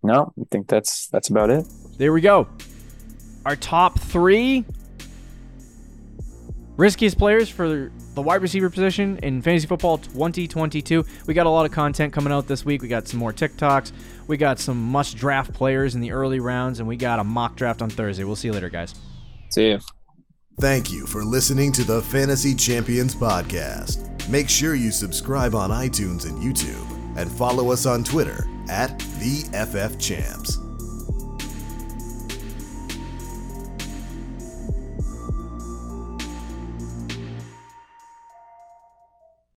No, 0.03 0.31
I 0.39 0.43
think 0.51 0.67
that's 0.67 1.07
that's 1.07 1.29
about 1.29 1.49
it. 1.49 1.65
There 1.97 2.13
we 2.13 2.21
go. 2.21 2.47
Our 3.43 3.55
top 3.55 3.99
three 3.99 4.65
riskiest 6.77 7.17
players 7.17 7.49
for 7.49 7.91
the 8.15 8.21
wide 8.21 8.41
receiver 8.41 8.69
position 8.69 9.19
in 9.19 9.41
fantasy 9.41 9.67
football 9.67 9.97
2022. 9.97 11.05
We 11.27 11.33
got 11.33 11.45
a 11.45 11.49
lot 11.49 11.65
of 11.65 11.71
content 11.71 12.13
coming 12.13 12.33
out 12.33 12.47
this 12.47 12.65
week. 12.65 12.81
We 12.81 12.87
got 12.87 13.07
some 13.07 13.19
more 13.19 13.33
TikToks. 13.33 13.91
We 14.27 14.37
got 14.37 14.57
some 14.57 14.81
must 14.81 15.17
draft 15.17 15.53
players 15.53 15.95
in 15.95 16.01
the 16.01 16.11
early 16.11 16.39
rounds, 16.39 16.79
and 16.79 16.87
we 16.87 16.95
got 16.95 17.19
a 17.19 17.23
mock 17.23 17.55
draft 17.55 17.81
on 17.81 17.89
Thursday. 17.89 18.23
We'll 18.23 18.35
see 18.35 18.47
you 18.47 18.53
later, 18.53 18.69
guys. 18.69 18.95
See 19.51 19.69
you. 19.69 19.79
Thank 20.59 20.91
you 20.91 21.05
for 21.05 21.23
listening 21.23 21.73
to 21.73 21.83
the 21.83 22.01
Fantasy 22.01 22.55
Champions 22.55 23.13
Podcast. 23.13 24.29
Make 24.29 24.49
sure 24.49 24.73
you 24.73 24.89
subscribe 24.89 25.53
on 25.53 25.69
iTunes 25.69 26.25
and 26.25 26.41
YouTube 26.41 27.17
and 27.17 27.29
follow 27.29 27.71
us 27.71 27.85
on 27.85 28.03
Twitter 28.03 28.47
at 28.69 28.97
the 29.19 29.43
FF 29.53 29.99
Champs. 29.99 30.57